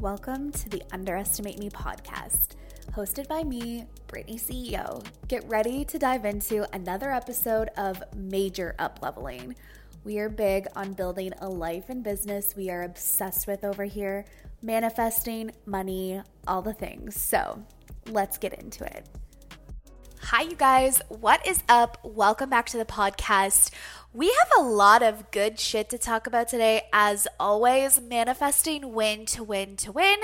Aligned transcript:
Welcome 0.00 0.50
to 0.52 0.68
the 0.70 0.82
Underestimate 0.92 1.58
Me 1.58 1.68
podcast, 1.68 2.54
hosted 2.92 3.28
by 3.28 3.44
me, 3.44 3.84
Brittney 4.08 4.40
CEO. 4.40 5.04
Get 5.28 5.46
ready 5.46 5.84
to 5.84 5.98
dive 5.98 6.24
into 6.24 6.66
another 6.74 7.10
episode 7.10 7.68
of 7.76 8.02
Major 8.16 8.74
Upleveling. 8.78 9.56
We 10.02 10.18
are 10.20 10.30
big 10.30 10.68
on 10.74 10.94
building 10.94 11.34
a 11.42 11.50
life 11.50 11.90
and 11.90 12.02
business 12.02 12.54
we 12.56 12.70
are 12.70 12.84
obsessed 12.84 13.46
with 13.46 13.62
over 13.62 13.84
here, 13.84 14.24
manifesting, 14.62 15.50
money, 15.66 16.22
all 16.48 16.62
the 16.62 16.72
things. 16.72 17.20
So 17.20 17.62
let's 18.06 18.38
get 18.38 18.54
into 18.54 18.84
it. 18.84 19.06
Hi, 20.32 20.42
you 20.42 20.54
guys. 20.54 21.02
What 21.08 21.44
is 21.44 21.64
up? 21.68 21.98
Welcome 22.04 22.50
back 22.50 22.66
to 22.66 22.76
the 22.76 22.84
podcast. 22.84 23.72
We 24.12 24.26
have 24.28 24.60
a 24.60 24.62
lot 24.62 25.02
of 25.02 25.32
good 25.32 25.58
shit 25.58 25.90
to 25.90 25.98
talk 25.98 26.28
about 26.28 26.46
today. 26.46 26.82
As 26.92 27.26
always, 27.40 28.00
manifesting 28.00 28.92
win 28.92 29.26
to 29.26 29.42
win 29.42 29.74
to 29.78 29.90
win. 29.90 30.18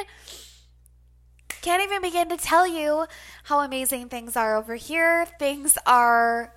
Can't 1.60 1.82
even 1.82 2.02
begin 2.02 2.29
to 2.29 2.37
tell 2.37 2.69
you 2.69 3.06
how 3.42 3.59
amazing 3.59 4.09
things 4.09 4.37
are 4.37 4.56
over 4.56 4.77
here. 4.77 5.27
Things 5.41 5.77
are, 5.88 6.54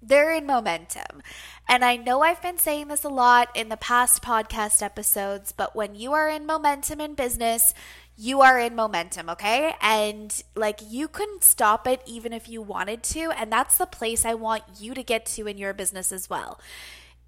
they're 0.00 0.32
in 0.32 0.46
momentum. 0.46 1.20
And 1.68 1.84
I 1.84 1.96
know 1.96 2.22
I've 2.22 2.40
been 2.40 2.56
saying 2.56 2.88
this 2.88 3.04
a 3.04 3.10
lot 3.10 3.48
in 3.54 3.68
the 3.68 3.76
past 3.76 4.22
podcast 4.22 4.82
episodes, 4.82 5.52
but 5.52 5.76
when 5.76 5.96
you 5.96 6.14
are 6.14 6.30
in 6.30 6.46
momentum 6.46 7.02
in 7.02 7.14
business, 7.14 7.74
you 8.16 8.40
are 8.40 8.58
in 8.58 8.74
momentum, 8.74 9.28
okay? 9.28 9.74
And 9.80 10.42
like 10.54 10.80
you 10.86 11.06
couldn't 11.06 11.44
stop 11.44 11.86
it 11.86 12.02
even 12.06 12.32
if 12.32 12.48
you 12.48 12.62
wanted 12.62 13.02
to. 13.04 13.30
And 13.32 13.52
that's 13.52 13.76
the 13.76 13.86
place 13.86 14.24
I 14.24 14.34
want 14.34 14.62
you 14.78 14.94
to 14.94 15.02
get 15.02 15.26
to 15.26 15.46
in 15.46 15.58
your 15.58 15.74
business 15.74 16.10
as 16.12 16.30
well. 16.30 16.58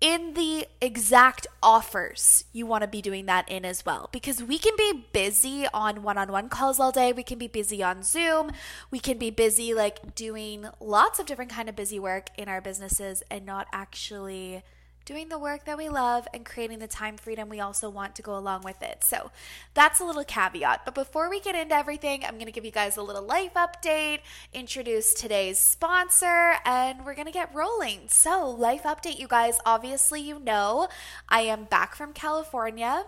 In 0.01 0.35
the 0.35 0.67
exact 0.81 1.49
offers, 1.61 2.45
you 2.53 2.67
want 2.67 2.83
to 2.83 2.89
be 2.89 3.03
doing 3.03 3.27
that 3.27 3.49
in 3.49 3.65
as 3.65 3.85
well 3.85 4.09
because 4.13 4.41
we 4.41 4.57
can 4.57 4.75
be 4.79 5.07
busy 5.13 5.67
on 5.75 6.05
one 6.05 6.17
on 6.17 6.31
one 6.31 6.49
calls 6.49 6.79
all 6.79 6.93
day. 6.93 7.13
We 7.13 7.25
can 7.25 7.37
be 7.37 7.49
busy 7.49 7.83
on 7.83 8.05
Zoom. 8.05 8.53
We 8.93 9.01
can 9.01 9.19
be 9.19 9.31
busy 9.31 9.75
like 9.75 10.15
doing 10.15 10.67
lots 10.79 11.19
of 11.19 11.27
different 11.27 11.51
kind 11.51 11.69
of 11.69 11.75
busy 11.75 11.99
work 11.99 12.29
in 12.39 12.49
our 12.49 12.61
businesses 12.61 13.25
and 13.29 13.45
not 13.45 13.67
actually 13.73 14.63
doing 15.09 15.31
the 15.31 15.39
work 15.39 15.65
that 15.65 15.79
we 15.79 15.89
love 15.89 16.29
and 16.35 16.45
creating 16.45 16.81
the 16.81 16.87
time 16.87 17.17
freedom 17.17 17.49
we 17.49 17.61
also 17.61 17.89
want 17.89 18.15
to 18.15 18.21
go 18.21 18.37
along 18.37 18.61
with 18.63 18.83
it. 18.83 19.03
So 19.03 19.31
that's 19.73 20.01
a 20.01 20.05
little 20.05 20.23
caveat. 20.23 20.85
But 20.85 20.95
before 20.95 21.31
we 21.31 21.41
get 21.41 21.55
into 21.55 21.75
everything, 21.75 22.27
I'm 22.27 22.35
going 22.35 22.45
to 22.45 22.53
give 22.53 22.67
you 22.67 22.71
guys 22.71 22.99
a 22.99 23.03
little 23.03 23.23
life 23.23 23.55
update, 23.55 24.19
introduce 24.53 25.15
today's 25.15 25.59
sponsor, 25.59 26.57
and 26.67 27.07
we're 27.07 27.15
going 27.15 27.27
to 27.27 27.33
get 27.33 27.55
rolling. 27.55 28.01
So, 28.09 28.51
life 28.51 28.83
update, 28.83 29.19
you 29.19 29.27
guys. 29.27 29.59
Obviously, 29.65 30.21
you 30.21 30.39
know 30.39 30.89
I 31.27 31.41
am 31.41 31.65
back 31.65 31.95
from 31.95 32.13
California. 32.13 33.05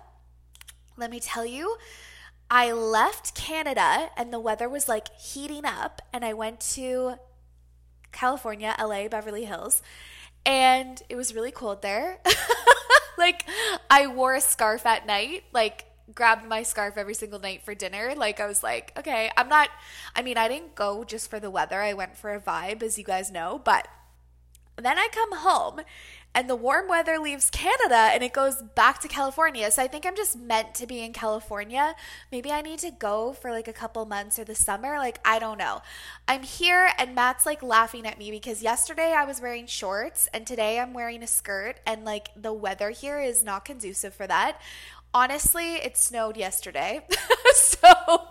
Let 0.97 1.11
me 1.11 1.21
tell 1.21 1.45
you. 1.45 1.77
I 2.51 2.73
left 2.73 3.35
Canada 3.35 4.09
and 4.17 4.33
the 4.33 4.41
weather 4.41 4.71
was 4.71 4.89
like 4.89 5.15
heating 5.19 5.67
up, 5.67 6.01
and 6.15 6.25
I 6.25 6.33
went 6.33 6.61
to 6.73 7.17
California, 8.11 8.75
LA, 8.79 9.07
Beverly 9.09 9.45
Hills, 9.45 9.83
and 10.45 11.03
it 11.09 11.17
was 11.17 11.35
really 11.35 11.51
cold 11.51 11.83
there. 11.83 12.19
like 13.19 13.45
I 13.91 14.07
wore 14.07 14.35
a 14.35 14.41
scarf 14.41 14.87
at 14.87 15.07
night, 15.07 15.45
like 15.53 15.87
grabbed 16.15 16.47
my 16.47 16.63
scarf 16.63 16.97
every 16.97 17.15
single 17.15 17.39
night 17.39 17.63
for 17.63 17.75
dinner. 17.75 18.15
Like 18.17 18.41
I 18.41 18.47
was 18.47 18.63
like, 18.63 18.93
okay, 18.99 19.31
I'm 19.37 19.49
not 19.49 19.69
I 20.15 20.23
mean, 20.23 20.39
I 20.39 20.49
didn't 20.49 20.75
go 20.75 21.05
just 21.05 21.31
for 21.31 21.41
the 21.41 21.51
weather. 21.51 21.81
I 21.81 21.93
went 21.93 22.17
for 22.17 22.35
a 22.35 22.41
vibe 22.41 22.83
as 22.83 22.99
you 22.99 23.05
guys 23.05 23.31
know, 23.31 23.61
but 23.65 23.87
then 24.77 24.99
I 24.99 25.09
come 25.13 25.37
home 25.37 25.81
and 26.35 26.49
the 26.49 26.57
warm 26.57 26.89
weather 26.89 27.19
leaves 27.19 27.51
Canada 27.51 27.97
and 27.97 28.23
it 28.23 28.33
goes 28.33 28.63
back 28.75 29.01
to 29.01 29.09
California. 29.09 29.71
So 29.71 29.83
I 29.83 29.89
think 29.89 30.07
I'm 30.07 30.15
just 30.15 30.39
meant 30.39 30.75
to 30.77 30.87
be 30.87 31.01
in 31.01 31.13
California. 31.13 31.95
Maybe 32.31 32.53
I 32.53 32.63
need 32.63 32.79
to 32.81 32.91
go 32.91 33.33
for 33.33 33.51
like 33.51 33.67
a 33.67 33.73
couple 33.73 34.05
months 34.07 34.39
or 34.39 34.45
the 34.45 34.55
summer. 34.55 34.99
Like, 34.99 35.19
I 35.25 35.39
don't 35.41 35.59
know. 35.59 35.83
I'm 36.29 36.43
here 36.43 36.91
and 36.99 37.15
Matt's 37.15 37.47
like 37.47 37.63
laughing 37.63 38.07
at 38.07 38.19
me 38.19 38.31
because 38.31 38.63
yesterday 38.63 39.13
I 39.13 39.25
was 39.25 39.41
wearing 39.41 39.67
shorts 39.67 40.29
and 40.33 40.47
today 40.47 40.79
I'm 40.79 40.95
wearing 40.95 41.23
a 41.23 41.27
skirt 41.27 41.81
and 41.85 42.05
like 42.05 42.31
the 42.37 42.53
weather 42.53 42.91
here 42.91 43.19
is 43.21 43.43
not 43.43 43.65
conducive 43.65 44.15
for 44.15 44.27
that. 44.29 44.61
Honestly, 45.13 45.75
it 45.75 45.97
snowed 45.97 46.37
yesterday. 46.37 47.05
so 47.55 48.29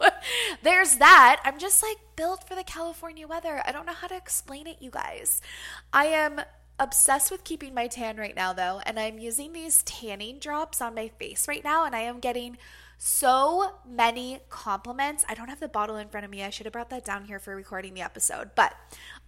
there's 0.63 0.95
that. 0.95 1.41
I'm 1.43 1.59
just 1.59 1.83
like 1.83 1.97
built 2.15 2.47
for 2.47 2.55
the 2.55 2.63
California 2.63 3.27
weather. 3.27 3.61
I 3.65 3.73
don't 3.73 3.85
know 3.85 3.93
how 3.93 4.07
to 4.07 4.15
explain 4.15 4.65
it, 4.67 4.77
you 4.79 4.89
guys. 4.89 5.41
I 5.91 6.05
am 6.05 6.39
obsessed 6.79 7.31
with 7.31 7.43
keeping 7.43 7.73
my 7.73 7.87
tan 7.87 8.17
right 8.17 8.35
now 8.35 8.53
though, 8.53 8.81
and 8.85 8.99
I'm 8.99 9.19
using 9.19 9.53
these 9.53 9.83
tanning 9.83 10.39
drops 10.39 10.81
on 10.81 10.95
my 10.95 11.09
face 11.09 11.47
right 11.47 11.63
now, 11.63 11.85
and 11.85 11.95
I 11.95 12.01
am 12.01 12.19
getting 12.19 12.57
so 12.97 13.75
many 13.87 14.39
compliments. 14.49 15.23
I 15.29 15.33
don't 15.33 15.49
have 15.49 15.59
the 15.59 15.67
bottle 15.67 15.95
in 15.97 16.09
front 16.09 16.25
of 16.25 16.31
me. 16.31 16.43
I 16.43 16.49
should 16.49 16.65
have 16.65 16.73
brought 16.73 16.89
that 16.89 17.05
down 17.05 17.25
here 17.25 17.39
for 17.39 17.55
recording 17.55 17.93
the 17.93 18.01
episode, 18.01 18.51
but 18.55 18.73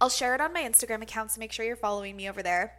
I'll 0.00 0.10
share 0.10 0.34
it 0.34 0.40
on 0.40 0.52
my 0.52 0.62
Instagram 0.62 1.02
account, 1.02 1.30
so 1.30 1.38
make 1.38 1.52
sure 1.52 1.64
you're 1.64 1.76
following 1.76 2.16
me 2.16 2.28
over 2.28 2.42
there. 2.42 2.74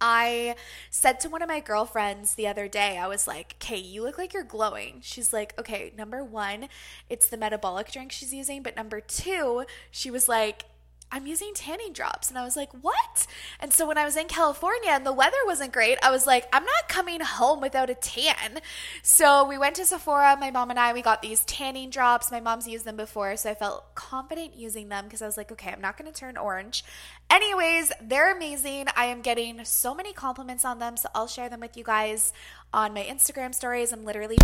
I 0.00 0.56
said 0.90 1.18
to 1.20 1.28
one 1.28 1.40
of 1.40 1.48
my 1.48 1.60
girlfriends 1.60 2.34
the 2.34 2.46
other 2.46 2.68
day, 2.68 2.98
I 2.98 3.06
was 3.06 3.26
like, 3.26 3.56
okay, 3.58 3.78
you 3.78 4.02
look 4.02 4.18
like 4.18 4.34
you're 4.34 4.44
glowing. 4.44 4.98
She's 5.02 5.32
like, 5.32 5.58
okay, 5.58 5.92
number 5.96 6.22
one, 6.22 6.68
it's 7.08 7.28
the 7.28 7.36
metabolic 7.36 7.90
drink 7.90 8.12
she's 8.12 8.34
using. 8.34 8.62
But 8.62 8.76
number 8.76 9.00
two, 9.00 9.64
she 9.90 10.10
was 10.10 10.28
like, 10.28 10.66
I'm 11.14 11.28
using 11.28 11.54
tanning 11.54 11.92
drops. 11.92 12.28
And 12.28 12.36
I 12.36 12.42
was 12.42 12.56
like, 12.56 12.72
what? 12.82 13.28
And 13.60 13.72
so 13.72 13.86
when 13.86 13.96
I 13.96 14.04
was 14.04 14.16
in 14.16 14.26
California 14.26 14.90
and 14.90 15.06
the 15.06 15.12
weather 15.12 15.36
wasn't 15.46 15.72
great, 15.72 15.96
I 16.02 16.10
was 16.10 16.26
like, 16.26 16.48
I'm 16.52 16.64
not 16.64 16.88
coming 16.88 17.20
home 17.20 17.60
without 17.60 17.88
a 17.88 17.94
tan. 17.94 18.58
So 19.04 19.46
we 19.46 19.56
went 19.56 19.76
to 19.76 19.86
Sephora, 19.86 20.36
my 20.40 20.50
mom 20.50 20.70
and 20.70 20.78
I, 20.78 20.92
we 20.92 21.02
got 21.02 21.22
these 21.22 21.44
tanning 21.44 21.88
drops. 21.88 22.32
My 22.32 22.40
mom's 22.40 22.66
used 22.66 22.84
them 22.84 22.96
before, 22.96 23.36
so 23.36 23.48
I 23.48 23.54
felt 23.54 23.94
confident 23.94 24.56
using 24.56 24.88
them 24.88 25.04
because 25.04 25.22
I 25.22 25.26
was 25.26 25.36
like, 25.36 25.52
okay, 25.52 25.70
I'm 25.70 25.80
not 25.80 25.96
going 25.96 26.12
to 26.12 26.18
turn 26.18 26.36
orange. 26.36 26.84
Anyways, 27.30 27.92
they're 28.02 28.34
amazing. 28.34 28.86
I 28.96 29.04
am 29.04 29.22
getting 29.22 29.64
so 29.64 29.94
many 29.94 30.12
compliments 30.12 30.64
on 30.64 30.80
them, 30.80 30.96
so 30.96 31.08
I'll 31.14 31.28
share 31.28 31.48
them 31.48 31.60
with 31.60 31.76
you 31.76 31.84
guys 31.84 32.32
on 32.72 32.92
my 32.92 33.04
Instagram 33.04 33.54
stories. 33.54 33.92
I'm 33.92 34.04
literally 34.04 34.38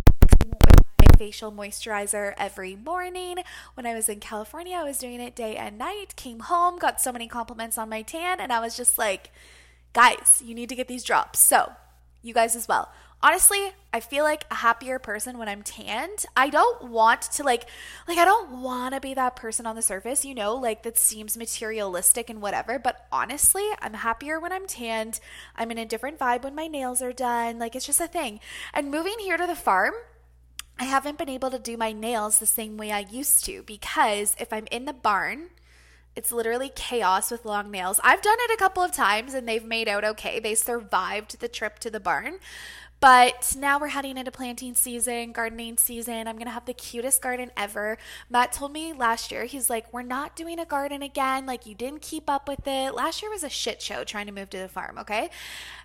facial 1.21 1.53
moisturizer 1.53 2.33
every 2.39 2.75
morning. 2.75 3.37
When 3.75 3.85
I 3.85 3.95
was 3.95 4.09
in 4.09 4.21
California, 4.21 4.75
I 4.75 4.85
was 4.85 4.97
doing 4.97 5.21
it 5.21 5.37
day 5.37 5.55
and 5.55 5.77
night. 5.77 6.17
Came 6.17 6.41
home, 6.41 6.79
got 6.79 6.99
so 6.99 7.13
many 7.13 7.29
compliments 7.29 7.77
on 7.77 7.91
my 7.91 8.01
tan, 8.01 8.41
and 8.41 8.51
I 8.51 8.59
was 8.59 8.75
just 8.75 8.97
like, 8.97 9.31
guys, 9.93 10.43
you 10.43 10.55
need 10.55 10.71
to 10.71 10.75
get 10.75 10.89
these 10.89 11.05
drops. 11.05 11.39
So, 11.39 11.73
you 12.23 12.33
guys 12.33 12.57
as 12.57 12.67
well. 12.67 12.91
Honestly, 13.23 13.73
I 13.93 14.01
feel 14.01 14.25
like 14.25 14.47
a 14.51 14.55
happier 14.55 14.99
person 14.99 15.37
when 15.37 15.47
I'm 15.47 15.61
tanned. 15.61 16.25
I 16.35 16.49
don't 16.49 16.89
want 16.89 17.21
to 17.33 17.43
like 17.43 17.67
like 18.09 18.17
I 18.17 18.25
don't 18.25 18.63
want 18.63 18.95
to 18.95 19.01
be 19.01 19.13
that 19.13 19.37
person 19.37 19.67
on 19.67 19.77
the 19.77 19.83
surface, 19.83 20.25
you 20.25 20.35
know, 20.35 20.55
like 20.55 20.85
that 20.85 20.97
seems 20.97 21.37
materialistic 21.37 22.31
and 22.31 22.41
whatever, 22.41 22.79
but 22.79 23.07
honestly, 23.13 23.69
I'm 23.83 23.93
happier 23.93 24.41
when 24.41 24.53
I'm 24.53 24.67
tanned. 24.67 25.21
I'm 25.55 25.71
in 25.71 25.77
a 25.77 25.85
different 25.85 26.19
vibe 26.19 26.45
when 26.45 26.55
my 26.55 26.67
nails 26.67 27.03
are 27.03 27.13
done. 27.13 27.59
Like 27.59 27.77
it's 27.77 27.85
just 27.85 28.01
a 28.01 28.09
thing. 28.09 28.41
And 28.73 28.91
moving 28.91 29.19
here 29.19 29.37
to 29.37 29.47
the 29.47 29.55
farm, 29.55 29.93
I 30.81 30.85
haven't 30.85 31.19
been 31.19 31.29
able 31.29 31.51
to 31.51 31.59
do 31.59 31.77
my 31.77 31.93
nails 31.93 32.39
the 32.39 32.47
same 32.47 32.79
way 32.79 32.91
I 32.91 33.01
used 33.01 33.45
to 33.45 33.63
because 33.65 34.35
if 34.41 34.51
I'm 34.51 34.67
in 34.71 34.87
the 34.87 34.95
barn, 34.95 35.51
it's 36.17 36.33
literally 36.33 36.73
chaos 36.75 37.31
with 37.31 37.45
long 37.45 37.71
nails. 37.71 38.01
I've 38.03 38.23
done 38.23 38.39
it 38.41 38.55
a 38.55 38.57
couple 38.57 38.83
of 38.83 38.91
times 38.91 39.35
and 39.35 39.47
they've 39.47 39.63
made 39.63 39.89
out 39.89 40.05
okay. 40.05 40.41
They 40.41 40.55
survived 40.55 41.41
the 41.41 41.49
trip 41.49 41.81
to 41.81 41.91
the 41.91 42.01
barn. 42.01 42.39
But 43.01 43.57
now 43.59 43.81
we're 43.81 43.89
heading 43.89 44.19
into 44.19 44.31
planting 44.31 44.75
season, 44.75 45.33
gardening 45.33 45.79
season. 45.79 46.29
I'm 46.29 46.37
going 46.37 46.47
to 46.47 46.53
have 46.53 46.67
the 46.67 46.75
cutest 46.75 47.23
garden 47.23 47.51
ever. 47.57 47.97
Matt 48.29 48.53
told 48.53 48.73
me 48.73 48.93
last 48.93 49.33
year, 49.33 49.47
he's 49.47 49.71
like, 49.71 49.91
We're 49.91 50.03
not 50.03 50.37
doing 50.37 50.59
a 50.59 50.67
garden 50.67 51.01
again. 51.01 51.47
Like, 51.47 51.65
you 51.65 51.75
didn't 51.75 52.03
keep 52.03 52.29
up 52.29 52.47
with 52.47 52.67
it. 52.67 52.95
Last 52.95 53.23
year 53.23 53.31
was 53.31 53.43
a 53.43 53.49
shit 53.49 53.81
show 53.81 54.05
trying 54.05 54.27
to 54.27 54.33
move 54.33 54.51
to 54.51 54.59
the 54.59 54.69
farm, 54.69 54.99
okay? 54.99 55.31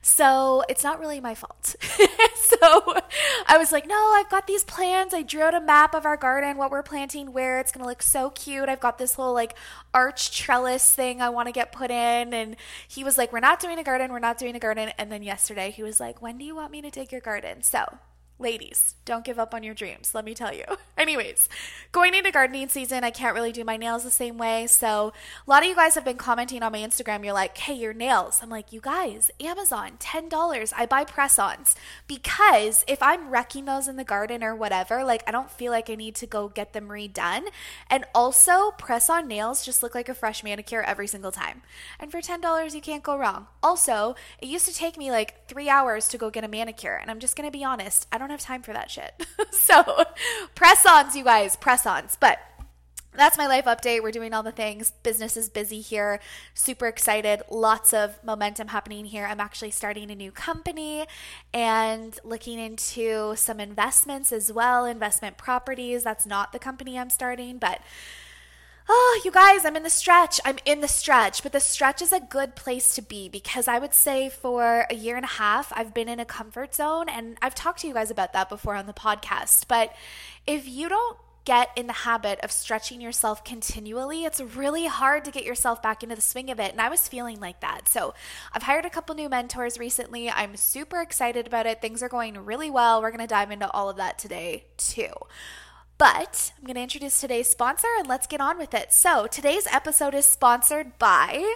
So 0.01 0.63
it's 0.67 0.83
not 0.83 0.99
really 0.99 1.21
my 1.21 1.35
fault. 1.35 1.77
so 2.35 3.01
I 3.47 3.57
was 3.57 3.71
like, 3.71 3.87
No, 3.87 3.95
I've 3.95 4.29
got 4.29 4.45
these 4.45 4.65
plans. 4.65 5.13
I 5.13 5.21
drew 5.21 5.41
out 5.41 5.53
a 5.53 5.61
map 5.61 5.95
of 5.95 6.05
our 6.05 6.17
garden, 6.17 6.57
what 6.57 6.69
we're 6.69 6.83
planting, 6.83 7.31
where 7.31 7.61
it's 7.61 7.71
going 7.71 7.83
to 7.83 7.87
look 7.87 8.01
so 8.01 8.29
cute. 8.31 8.67
I've 8.67 8.81
got 8.81 8.97
this 8.97 9.13
whole 9.13 9.33
like 9.33 9.55
arch 9.93 10.37
trellis 10.37 10.93
thing 10.93 11.21
I 11.21 11.29
want 11.29 11.47
to 11.47 11.53
get 11.53 11.71
put 11.71 11.91
in. 11.91 12.33
And 12.33 12.57
he 12.89 13.05
was 13.05 13.17
like, 13.17 13.31
We're 13.31 13.39
not 13.39 13.61
doing 13.61 13.79
a 13.79 13.83
garden. 13.83 14.11
We're 14.11 14.19
not 14.19 14.37
doing 14.37 14.57
a 14.57 14.59
garden. 14.59 14.91
And 14.97 15.09
then 15.09 15.23
yesterday, 15.23 15.71
he 15.71 15.81
was 15.81 16.01
like, 16.01 16.21
When 16.21 16.37
do 16.37 16.43
you 16.43 16.55
want 16.55 16.73
me 16.73 16.81
to 16.81 16.91
your 17.11 17.21
garden? 17.21 17.61
So 17.61 17.97
Ladies, 18.37 18.95
don't 19.05 19.23
give 19.23 19.39
up 19.39 19.53
on 19.53 19.63
your 19.63 19.73
dreams, 19.73 20.13
let 20.13 20.25
me 20.25 20.33
tell 20.33 20.53
you. 20.53 20.65
Anyways, 20.97 21.47
going 21.93 22.13
into 22.13 22.31
gardening 22.31 22.67
season, 22.67 23.05
I 23.05 23.09
can't 23.09 23.33
really 23.33 23.53
do 23.53 23.63
my 23.63 23.77
nails 23.77 24.03
the 24.03 24.11
same 24.11 24.37
way. 24.37 24.67
So, 24.67 25.13
a 25.47 25.49
lot 25.49 25.63
of 25.63 25.69
you 25.69 25.75
guys 25.75 25.95
have 25.95 26.03
been 26.03 26.17
commenting 26.17 26.61
on 26.61 26.73
my 26.73 26.79
Instagram. 26.79 27.23
You're 27.23 27.33
like, 27.33 27.57
hey, 27.57 27.73
your 27.75 27.93
nails. 27.93 28.39
I'm 28.43 28.49
like, 28.49 28.73
you 28.73 28.81
guys, 28.81 29.31
Amazon, 29.39 29.91
$10. 29.99 30.73
I 30.75 30.85
buy 30.85 31.05
press 31.05 31.39
ons 31.39 31.75
because 32.07 32.83
if 32.89 33.01
I'm 33.01 33.29
wrecking 33.29 33.63
those 33.63 33.87
in 33.87 33.95
the 33.95 34.03
garden 34.03 34.43
or 34.43 34.53
whatever, 34.53 35.05
like, 35.05 35.23
I 35.25 35.31
don't 35.31 35.49
feel 35.49 35.71
like 35.71 35.89
I 35.89 35.95
need 35.95 36.15
to 36.15 36.27
go 36.27 36.49
get 36.49 36.73
them 36.73 36.89
redone. 36.89 37.47
And 37.89 38.03
also, 38.13 38.71
press 38.71 39.09
on 39.09 39.29
nails 39.29 39.65
just 39.65 39.81
look 39.81 39.95
like 39.95 40.09
a 40.09 40.13
fresh 40.13 40.43
manicure 40.43 40.81
every 40.81 41.07
single 41.07 41.31
time. 41.31 41.61
And 42.01 42.11
for 42.11 42.19
$10, 42.19 42.75
you 42.75 42.81
can't 42.81 43.03
go 43.03 43.17
wrong. 43.17 43.47
Also, 43.63 44.15
it 44.39 44.47
used 44.47 44.65
to 44.65 44.73
take 44.73 44.97
me 44.97 45.09
like 45.09 45.47
three 45.47 45.69
hours 45.69 46.09
to 46.09 46.17
go 46.17 46.29
get 46.29 46.43
a 46.43 46.49
manicure. 46.49 46.99
And 47.01 47.09
I'm 47.09 47.19
just 47.19 47.37
going 47.37 47.47
to 47.47 47.57
be 47.57 47.63
honest, 47.63 48.07
I 48.11 48.17
don't 48.17 48.24
don't 48.27 48.31
have 48.31 48.41
time 48.41 48.61
for 48.61 48.73
that 48.73 48.89
shit. 48.89 49.25
so 49.51 50.05
press 50.55 50.85
ons, 50.85 51.15
you 51.15 51.23
guys, 51.23 51.55
press 51.55 51.85
ons. 51.85 52.17
But 52.19 52.39
that's 53.13 53.37
my 53.37 53.47
life 53.47 53.65
update. 53.65 54.03
We're 54.03 54.11
doing 54.11 54.33
all 54.33 54.43
the 54.43 54.51
things. 54.51 54.91
Business 55.03 55.37
is 55.37 55.49
busy 55.49 55.79
here. 55.79 56.19
Super 56.53 56.87
excited. 56.87 57.41
Lots 57.49 57.93
of 57.93 58.21
momentum 58.23 58.69
happening 58.69 59.05
here. 59.05 59.25
I'm 59.25 59.39
actually 59.39 59.71
starting 59.71 60.11
a 60.11 60.15
new 60.15 60.31
company 60.31 61.05
and 61.53 62.19
looking 62.23 62.59
into 62.59 63.35
some 63.35 63.59
investments 63.59 64.31
as 64.31 64.51
well, 64.51 64.85
investment 64.85 65.37
properties. 65.37 66.03
That's 66.03 66.25
not 66.25 66.51
the 66.51 66.59
company 66.59 66.99
I'm 66.99 67.09
starting, 67.09 67.57
but 67.57 67.79
oh, 68.87 69.21
you 69.25 69.31
guys, 69.31 69.65
I'm 69.65 69.75
in 69.75 69.83
the 69.83 69.89
stretch. 69.89 70.39
I'm 70.45 70.57
in 70.65 70.81
the 70.81 70.87
stretch, 70.87 71.43
but 71.43 71.51
the 71.51 71.59
stretch 71.59 72.01
is 72.01 72.13
a 72.13 72.19
good 72.19 72.55
place 72.55 72.93
to 72.95 73.01
be 73.01 73.29
because 73.29 73.67
I 73.67 73.79
would 73.79 73.93
say 73.93 74.29
for 74.29 74.85
a 74.89 74.95
year 74.95 75.15
and 75.15 75.25
a 75.25 75.29
half, 75.29 75.73
I've 75.75 75.93
been 75.93 76.09
in 76.09 76.19
a 76.19 76.25
comfort 76.25 76.75
zone. 76.75 77.09
And 77.09 77.37
I've 77.41 77.55
talked 77.55 77.79
to 77.81 77.87
you 77.87 77.93
guys 77.93 78.11
about 78.11 78.33
that 78.33 78.49
before 78.49 78.75
on 78.75 78.85
the 78.85 78.93
podcast. 78.93 79.67
But 79.67 79.93
if 80.45 80.67
you 80.67 80.89
don't 80.89 81.17
get 81.45 81.69
in 81.75 81.85
the 81.85 81.93
habit 81.93 82.39
of 82.41 82.51
stretching 82.51 82.99
yourself 82.99 83.43
continually, 83.43 84.25
it's 84.25 84.41
really 84.41 84.87
hard 84.87 85.23
to 85.25 85.31
get 85.31 85.45
yourself 85.45 85.81
back 85.81 86.01
into 86.01 86.15
the 86.15 86.21
swing 86.21 86.49
of 86.49 86.59
it. 86.59 86.71
And 86.71 86.81
I 86.81 86.89
was 86.89 87.07
feeling 87.07 87.39
like 87.39 87.61
that. 87.61 87.87
So 87.87 88.13
I've 88.51 88.63
hired 88.63 88.85
a 88.85 88.89
couple 88.89 89.15
new 89.15 89.29
mentors 89.29 89.77
recently. 89.77 90.29
I'm 90.29 90.55
super 90.55 91.01
excited 91.01 91.47
about 91.47 91.67
it. 91.67 91.81
Things 91.81 92.01
are 92.01 92.09
going 92.09 92.37
really 92.45 92.71
well. 92.71 93.01
We're 93.01 93.11
going 93.11 93.19
to 93.19 93.27
dive 93.27 93.51
into 93.51 93.69
all 93.71 93.89
of 93.89 93.97
that 93.97 94.17
today, 94.17 94.65
too. 94.77 95.11
But 95.97 96.51
I'm 96.57 96.65
going 96.65 96.75
to 96.75 96.81
introduce 96.81 97.21
today's 97.21 97.49
sponsor 97.49 97.87
and 97.97 98.07
let's 98.07 98.27
get 98.27 98.41
on 98.41 98.57
with 98.57 98.73
it. 98.73 98.91
So, 98.91 99.27
today's 99.27 99.67
episode 99.71 100.13
is 100.13 100.25
sponsored 100.25 100.99
by 100.99 101.55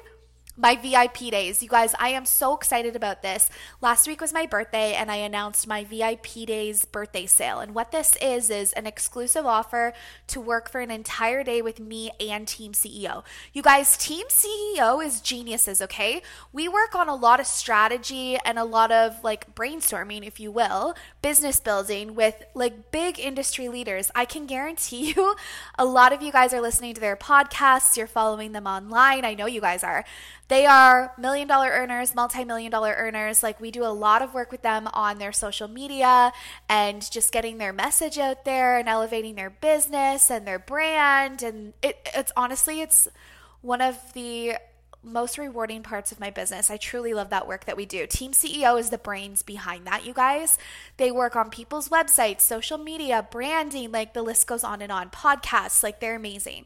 my 0.60 0.76
VIP 0.76 1.32
days. 1.32 1.64
You 1.64 1.70
guys, 1.70 1.96
I 1.98 2.10
am 2.10 2.26
so 2.26 2.54
excited 2.54 2.96
about 2.96 3.22
this. 3.22 3.50
Last 3.82 4.08
week 4.08 4.20
was 4.20 4.34
my 4.34 4.46
birthday 4.46 4.94
and 4.94 5.10
I 5.10 5.16
announced 5.16 5.68
my 5.68 5.86
VIP 5.86 6.46
days 6.46 6.84
birthday 6.84 7.26
sale. 7.28 7.60
And 7.60 7.74
what 7.74 7.94
this 7.94 8.18
is 8.22 8.50
is 8.50 8.74
an 8.74 8.86
exclusive 8.86 9.46
offer 9.46 9.94
to 10.28 10.42
work 10.42 10.70
for 10.70 10.82
an 10.82 10.92
entire 10.92 11.46
day 11.46 11.62
with 11.62 11.80
me 11.80 12.12
and 12.20 12.46
Team 12.46 12.74
CEO. 12.74 13.24
You 13.54 13.62
guys, 13.62 13.96
Team 13.96 14.28
CEO 14.28 15.04
is 15.04 15.22
geniuses, 15.22 15.82
okay? 15.82 16.22
We 16.52 16.68
work 16.68 16.94
on 16.94 17.08
a 17.08 17.16
lot 17.16 17.40
of 17.40 17.48
strategy 17.48 18.38
and 18.44 18.60
a 18.60 18.66
lot 18.66 18.92
of 18.92 19.24
like 19.24 19.56
brainstorming, 19.56 20.28
if 20.28 20.42
you 20.42 20.52
will, 20.52 20.94
business 21.22 21.62
building 21.62 22.16
with 22.16 22.44
like 22.54 22.92
big 22.92 23.18
industry 23.18 23.70
leaders. 23.70 24.12
I 24.14 24.26
can 24.26 24.46
guarantee 24.46 25.14
you 25.16 25.36
a 25.78 25.86
lot 25.86 26.12
of 26.12 26.22
you 26.22 26.34
guys 26.34 26.54
are 26.54 26.62
listening 26.62 26.96
to 26.96 27.02
their 27.02 27.16
podcasts, 27.16 27.96
you're 27.96 28.08
following 28.08 28.52
them 28.52 28.68
online. 28.68 29.24
I 29.24 29.36
know 29.36 29.46
you 29.46 29.62
guys 29.62 29.86
are. 29.86 30.04
They 30.50 30.66
are 30.66 31.14
million 31.16 31.48
dollar 31.48 31.70
earners, 31.70 32.16
multi 32.16 32.44
million 32.44 32.72
dollar 32.72 32.96
earners. 32.98 33.44
Like 33.44 33.62
we 33.62 33.70
do 33.70 33.84
a 33.84 33.94
lot 33.94 34.24
of 34.24 34.34
work 34.34 34.52
with 34.52 34.64
them 34.64 34.90
on 34.94 35.20
their 35.20 35.32
social 35.32 35.68
media 35.68 36.34
and 36.68 37.10
just 37.10 37.32
getting 37.32 37.60
their 37.60 37.72
message 37.72 38.18
out 38.18 38.46
there 38.46 38.78
and 38.78 38.90
elevating 38.90 39.36
their 39.36 39.52
business 39.52 40.32
and 40.32 40.48
their 40.48 40.58
brand. 40.58 41.44
And 41.44 41.74
it, 41.84 42.10
it's 42.16 42.32
honestly, 42.36 42.82
it's 42.82 43.08
one 43.62 43.80
of 43.80 44.14
the 44.14 44.56
most 45.04 45.38
rewarding 45.38 45.84
parts 45.84 46.12
of 46.12 46.20
my 46.20 46.30
business. 46.30 46.70
I 46.70 46.78
truly 46.78 47.14
love 47.14 47.30
that 47.30 47.48
work 47.48 47.66
that 47.66 47.78
we 47.78 47.86
do. 47.86 48.06
Team 48.06 48.32
CEO 48.32 48.80
is 48.80 48.90
the 48.90 48.98
brains 48.98 49.44
behind 49.44 49.86
that, 49.88 50.06
you 50.06 50.14
guys. 50.14 50.58
They 50.98 51.12
work 51.12 51.36
on 51.36 51.50
people's 51.50 51.90
websites, 51.90 52.42
social 52.42 52.78
media, 52.78 53.28
branding, 53.32 53.92
like 53.92 54.14
the 54.14 54.22
list 54.22 54.48
goes 54.48 54.64
on 54.64 54.82
and 54.82 54.92
on, 54.92 55.10
podcasts, 55.10 55.84
like 55.84 56.00
they're 56.00 56.16
amazing. 56.16 56.66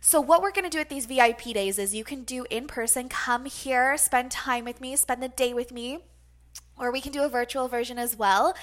So, 0.00 0.20
what 0.20 0.42
we're 0.42 0.52
going 0.52 0.64
to 0.64 0.70
do 0.70 0.80
at 0.80 0.90
these 0.90 1.06
VIP 1.06 1.42
days 1.54 1.78
is 1.78 1.94
you 1.94 2.04
can 2.04 2.24
do 2.24 2.46
in 2.50 2.66
person, 2.66 3.08
come 3.08 3.46
here, 3.46 3.96
spend 3.96 4.30
time 4.30 4.64
with 4.64 4.80
me, 4.80 4.96
spend 4.96 5.22
the 5.22 5.28
day 5.28 5.54
with 5.54 5.72
me 5.72 6.00
or 6.78 6.90
we 6.90 7.00
can 7.00 7.12
do 7.12 7.22
a 7.22 7.28
virtual 7.28 7.68
version 7.68 7.98
as 7.98 8.16
well. 8.16 8.54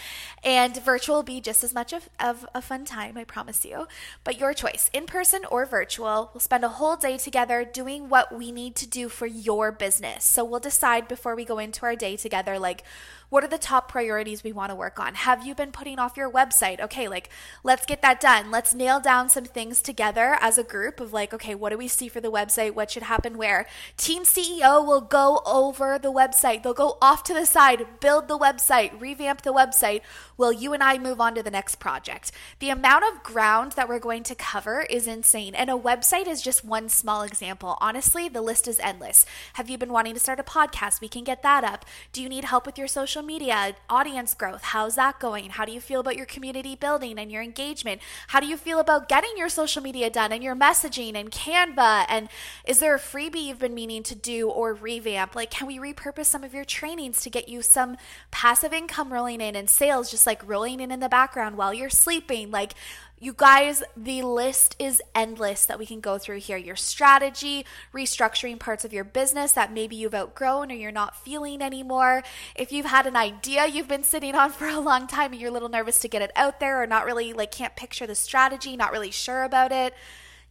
And 0.43 0.75
virtual 0.83 1.17
will 1.17 1.23
be 1.23 1.39
just 1.39 1.63
as 1.63 1.73
much 1.73 1.93
of, 1.93 2.09
of, 2.19 2.45
a 2.53 2.61
fun 2.61 2.83
time, 2.83 3.17
I 3.17 3.23
promise 3.23 3.63
you. 3.63 3.87
But 4.23 4.39
your 4.39 4.53
choice, 4.53 4.89
in 4.93 5.05
person 5.05 5.45
or 5.49 5.65
virtual. 5.65 6.29
We'll 6.33 6.41
spend 6.41 6.63
a 6.63 6.69
whole 6.69 6.97
day 6.97 7.17
together 7.17 7.63
doing 7.63 8.09
what 8.09 8.35
we 8.35 8.51
need 8.51 8.75
to 8.77 8.87
do 8.87 9.07
for 9.07 9.27
your 9.27 9.71
business. 9.71 10.25
So 10.25 10.43
we'll 10.43 10.59
decide 10.59 11.07
before 11.07 11.35
we 11.35 11.45
go 11.45 11.57
into 11.57 11.85
our 11.85 11.95
day 11.95 12.17
together, 12.17 12.59
like, 12.59 12.83
what 13.31 13.45
are 13.45 13.47
the 13.47 13.57
top 13.57 13.87
priorities 13.87 14.43
we 14.43 14.51
want 14.51 14.69
to 14.71 14.75
work 14.75 14.99
on? 14.99 15.15
Have 15.15 15.45
you 15.47 15.55
been 15.55 15.71
putting 15.71 15.97
off 15.97 16.17
your 16.17 16.29
website? 16.29 16.81
Okay, 16.81 17.07
like 17.07 17.29
let's 17.63 17.85
get 17.85 18.01
that 18.01 18.19
done. 18.19 18.51
Let's 18.51 18.73
nail 18.73 18.99
down 18.99 19.29
some 19.29 19.45
things 19.45 19.81
together 19.81 20.37
as 20.41 20.57
a 20.57 20.65
group 20.65 20.99
of 20.99 21.13
like, 21.13 21.33
okay, 21.33 21.55
what 21.55 21.69
do 21.69 21.77
we 21.77 21.87
see 21.87 22.09
for 22.09 22.19
the 22.19 22.29
website? 22.29 22.75
What 22.75 22.91
should 22.91 23.03
happen 23.03 23.37
where? 23.37 23.67
Team 23.95 24.23
CEO 24.23 24.85
will 24.85 24.99
go 24.99 25.41
over 25.45 25.97
the 25.97 26.11
website. 26.11 26.61
They'll 26.61 26.73
go 26.73 26.97
off 27.01 27.23
to 27.23 27.33
the 27.33 27.45
side, 27.45 28.01
build 28.01 28.27
the 28.27 28.37
website, 28.37 28.99
revamp 28.99 29.43
the 29.43 29.53
website, 29.53 30.01
while 30.35 30.51
you 30.51 30.73
and 30.73 30.83
I 30.83 30.97
move 30.97 31.21
on 31.21 31.33
to 31.35 31.43
the 31.43 31.49
next 31.49 31.75
project. 31.75 32.33
The 32.59 32.69
amount 32.69 33.05
of 33.05 33.23
ground 33.23 33.71
that 33.73 33.87
we're 33.87 33.99
going 33.99 34.23
to 34.23 34.35
cover 34.35 34.81
is 34.81 35.07
insane. 35.07 35.55
And 35.55 35.69
a 35.69 35.73
website 35.73 36.27
is 36.27 36.41
just 36.41 36.65
one 36.65 36.89
small 36.89 37.21
example. 37.21 37.77
Honestly, 37.79 38.27
the 38.27 38.41
list 38.41 38.67
is 38.67 38.79
endless. 38.81 39.25
Have 39.53 39.69
you 39.69 39.77
been 39.77 39.93
wanting 39.93 40.15
to 40.15 40.19
start 40.19 40.41
a 40.41 40.43
podcast? 40.43 40.99
We 40.99 41.07
can 41.07 41.23
get 41.23 41.43
that 41.43 41.63
up. 41.63 41.85
Do 42.11 42.21
you 42.21 42.27
need 42.27 42.43
help 42.43 42.65
with 42.65 42.77
your 42.77 42.89
social 42.89 43.20
social 43.21 43.27
media, 43.27 43.75
audience 43.87 44.33
growth. 44.33 44.63
How's 44.63 44.95
that 44.95 45.19
going? 45.19 45.51
How 45.51 45.63
do 45.63 45.71
you 45.71 45.79
feel 45.79 45.99
about 45.99 46.15
your 46.15 46.25
community 46.25 46.75
building 46.75 47.19
and 47.19 47.31
your 47.31 47.43
engagement? 47.43 48.01
How 48.29 48.39
do 48.39 48.47
you 48.47 48.57
feel 48.57 48.79
about 48.79 49.07
getting 49.07 49.37
your 49.37 49.47
social 49.47 49.83
media 49.83 50.09
done 50.09 50.31
and 50.31 50.43
your 50.43 50.55
messaging 50.55 51.13
and 51.13 51.29
Canva? 51.29 52.05
And 52.09 52.29
is 52.65 52.79
there 52.79 52.95
a 52.95 52.99
freebie 52.99 53.45
you've 53.45 53.59
been 53.59 53.75
meaning 53.75 54.01
to 54.03 54.15
do 54.15 54.49
or 54.49 54.73
revamp? 54.73 55.35
Like, 55.35 55.51
can 55.51 55.67
we 55.67 55.77
repurpose 55.77 56.25
some 56.25 56.43
of 56.43 56.51
your 56.51 56.65
trainings 56.65 57.21
to 57.21 57.29
get 57.29 57.47
you 57.47 57.61
some 57.61 57.95
passive 58.31 58.73
income 58.73 59.13
rolling 59.13 59.39
in 59.39 59.55
and 59.55 59.69
sales 59.69 60.09
just 60.09 60.25
like 60.25 60.47
rolling 60.47 60.79
in 60.79 60.91
in 60.91 60.99
the 60.99 61.07
background 61.07 61.57
while 61.57 61.75
you're 61.75 61.91
sleeping? 61.91 62.49
Like, 62.49 62.73
you 63.21 63.33
guys, 63.33 63.83
the 63.95 64.23
list 64.23 64.75
is 64.79 64.99
endless 65.13 65.67
that 65.67 65.77
we 65.77 65.85
can 65.85 65.99
go 65.99 66.17
through 66.17 66.39
here. 66.39 66.57
Your 66.57 66.75
strategy, 66.75 67.67
restructuring 67.93 68.57
parts 68.57 68.83
of 68.83 68.91
your 68.91 69.03
business 69.03 69.51
that 69.51 69.71
maybe 69.71 69.95
you've 69.95 70.15
outgrown 70.15 70.71
or 70.71 70.75
you're 70.75 70.91
not 70.91 71.15
feeling 71.15 71.61
anymore. 71.61 72.23
If 72.55 72.71
you've 72.71 72.87
had 72.87 73.05
an 73.05 73.15
idea 73.15 73.67
you've 73.67 73.87
been 73.87 74.03
sitting 74.03 74.33
on 74.33 74.49
for 74.51 74.65
a 74.67 74.79
long 74.79 75.05
time 75.05 75.33
and 75.33 75.39
you're 75.39 75.51
a 75.51 75.53
little 75.53 75.69
nervous 75.69 75.99
to 75.99 76.07
get 76.07 76.23
it 76.23 76.31
out 76.35 76.59
there 76.59 76.81
or 76.81 76.87
not 76.87 77.05
really 77.05 77.31
like 77.31 77.51
can't 77.51 77.75
picture 77.75 78.07
the 78.07 78.15
strategy, 78.15 78.75
not 78.75 78.91
really 78.91 79.11
sure 79.11 79.43
about 79.43 79.71
it. 79.71 79.93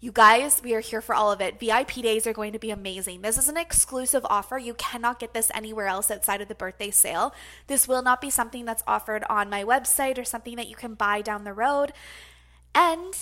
You 0.02 0.12
guys, 0.12 0.62
we 0.64 0.72
are 0.74 0.80
here 0.80 1.02
for 1.02 1.14
all 1.14 1.30
of 1.30 1.42
it. 1.42 1.60
VIP 1.60 1.96
days 1.96 2.26
are 2.26 2.32
going 2.32 2.52
to 2.54 2.58
be 2.58 2.70
amazing. 2.70 3.20
This 3.20 3.36
is 3.36 3.50
an 3.50 3.58
exclusive 3.58 4.24
offer. 4.30 4.56
You 4.56 4.72
cannot 4.74 5.18
get 5.18 5.34
this 5.34 5.50
anywhere 5.54 5.88
else 5.88 6.10
outside 6.10 6.40
of 6.40 6.48
the 6.48 6.54
birthday 6.54 6.90
sale. 6.90 7.34
This 7.66 7.86
will 7.86 8.00
not 8.00 8.22
be 8.22 8.30
something 8.30 8.64
that's 8.64 8.82
offered 8.86 9.24
on 9.28 9.50
my 9.50 9.62
website 9.62 10.16
or 10.16 10.24
something 10.24 10.56
that 10.56 10.68
you 10.68 10.76
can 10.76 10.94
buy 10.94 11.20
down 11.20 11.44
the 11.44 11.52
road. 11.52 11.92
And 12.74 13.14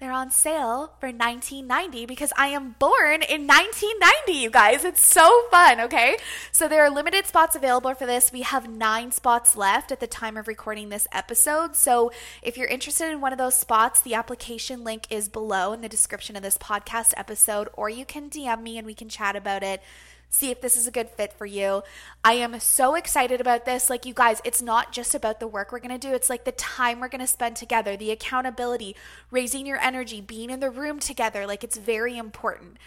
they're 0.00 0.12
on 0.12 0.30
sale 0.30 0.94
for 0.98 1.08
1990 1.08 2.06
because 2.06 2.32
I 2.34 2.46
am 2.46 2.74
born 2.78 3.22
in 3.22 3.46
1990, 3.46 4.32
you 4.32 4.48
guys. 4.48 4.82
It's 4.82 5.04
so 5.04 5.42
fun, 5.50 5.78
okay? 5.78 6.16
So 6.50 6.68
there 6.68 6.82
are 6.82 6.90
limited 6.90 7.26
spots 7.26 7.54
available 7.54 7.92
for 7.94 8.06
this. 8.06 8.32
We 8.32 8.40
have 8.40 8.66
9 8.66 9.12
spots 9.12 9.56
left 9.56 9.92
at 9.92 10.00
the 10.00 10.06
time 10.06 10.38
of 10.38 10.48
recording 10.48 10.88
this 10.88 11.06
episode. 11.12 11.76
So 11.76 12.12
if 12.40 12.56
you're 12.56 12.66
interested 12.66 13.10
in 13.10 13.20
one 13.20 13.32
of 13.32 13.38
those 13.38 13.56
spots, 13.56 14.00
the 14.00 14.14
application 14.14 14.84
link 14.84 15.06
is 15.10 15.28
below 15.28 15.74
in 15.74 15.82
the 15.82 15.88
description 15.88 16.34
of 16.34 16.42
this 16.42 16.56
podcast 16.56 17.12
episode 17.18 17.68
or 17.74 17.90
you 17.90 18.06
can 18.06 18.30
DM 18.30 18.62
me 18.62 18.78
and 18.78 18.86
we 18.86 18.94
can 18.94 19.10
chat 19.10 19.36
about 19.36 19.62
it 19.62 19.82
see 20.30 20.50
if 20.50 20.60
this 20.60 20.76
is 20.76 20.86
a 20.86 20.92
good 20.92 21.10
fit 21.10 21.32
for 21.32 21.44
you. 21.44 21.82
I 22.24 22.34
am 22.34 22.58
so 22.60 22.94
excited 22.94 23.40
about 23.40 23.66
this. 23.66 23.90
Like, 23.90 24.06
you 24.06 24.14
guys, 24.14 24.40
it's 24.44 24.62
not 24.62 24.92
just 24.92 25.14
about 25.14 25.40
the 25.40 25.46
work 25.48 25.72
we're 25.72 25.80
going 25.80 25.98
to 25.98 26.08
do, 26.08 26.14
it's 26.14 26.30
like 26.30 26.44
the 26.44 26.52
time 26.52 27.00
we're 27.00 27.08
going 27.08 27.20
to 27.20 27.26
spend 27.26 27.56
together, 27.56 27.96
the 27.96 28.10
accountability, 28.10 28.96
raising 29.30 29.66
your 29.66 29.78
energy, 29.78 30.20
being 30.20 30.48
in 30.48 30.60
the 30.60 30.70
room 30.70 31.00
together. 31.00 31.46
Like, 31.46 31.64
it's 31.64 31.76
very 31.76 32.16
important. 32.16 32.78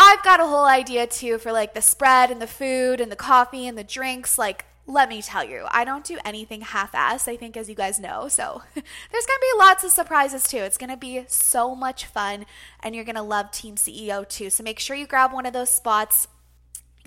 I've 0.00 0.22
got 0.22 0.38
a 0.38 0.46
whole 0.46 0.66
idea 0.66 1.08
too 1.08 1.38
for 1.38 1.50
like 1.50 1.74
the 1.74 1.82
spread 1.82 2.30
and 2.30 2.40
the 2.40 2.46
food 2.46 3.00
and 3.00 3.10
the 3.10 3.16
coffee 3.16 3.66
and 3.66 3.76
the 3.76 3.82
drinks. 3.82 4.38
Like, 4.38 4.64
let 4.86 5.08
me 5.08 5.20
tell 5.20 5.44
you, 5.44 5.66
I 5.70 5.84
don't 5.84 6.04
do 6.04 6.18
anything 6.24 6.62
half 6.62 6.94
ass, 6.94 7.28
I 7.28 7.36
think, 7.36 7.56
as 7.56 7.68
you 7.68 7.74
guys 7.74 8.00
know. 8.00 8.28
So 8.28 8.62
there's 8.74 8.84
going 8.84 8.84
to 9.12 9.46
be 9.52 9.58
lots 9.58 9.84
of 9.84 9.90
surprises 9.90 10.44
too. 10.44 10.58
It's 10.58 10.78
going 10.78 10.90
to 10.90 10.96
be 10.96 11.24
so 11.26 11.74
much 11.74 12.06
fun, 12.06 12.46
and 12.80 12.94
you're 12.94 13.04
going 13.04 13.16
to 13.16 13.22
love 13.22 13.50
Team 13.50 13.74
CEO 13.74 14.26
too. 14.26 14.48
So 14.48 14.62
make 14.62 14.78
sure 14.78 14.96
you 14.96 15.06
grab 15.06 15.32
one 15.32 15.44
of 15.46 15.52
those 15.52 15.70
spots. 15.70 16.26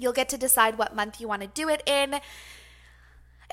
You'll 0.01 0.13
get 0.13 0.29
to 0.29 0.37
decide 0.37 0.79
what 0.79 0.95
month 0.95 1.21
you 1.21 1.27
want 1.27 1.43
to 1.43 1.47
do 1.47 1.69
it 1.69 1.83
in. 1.85 2.19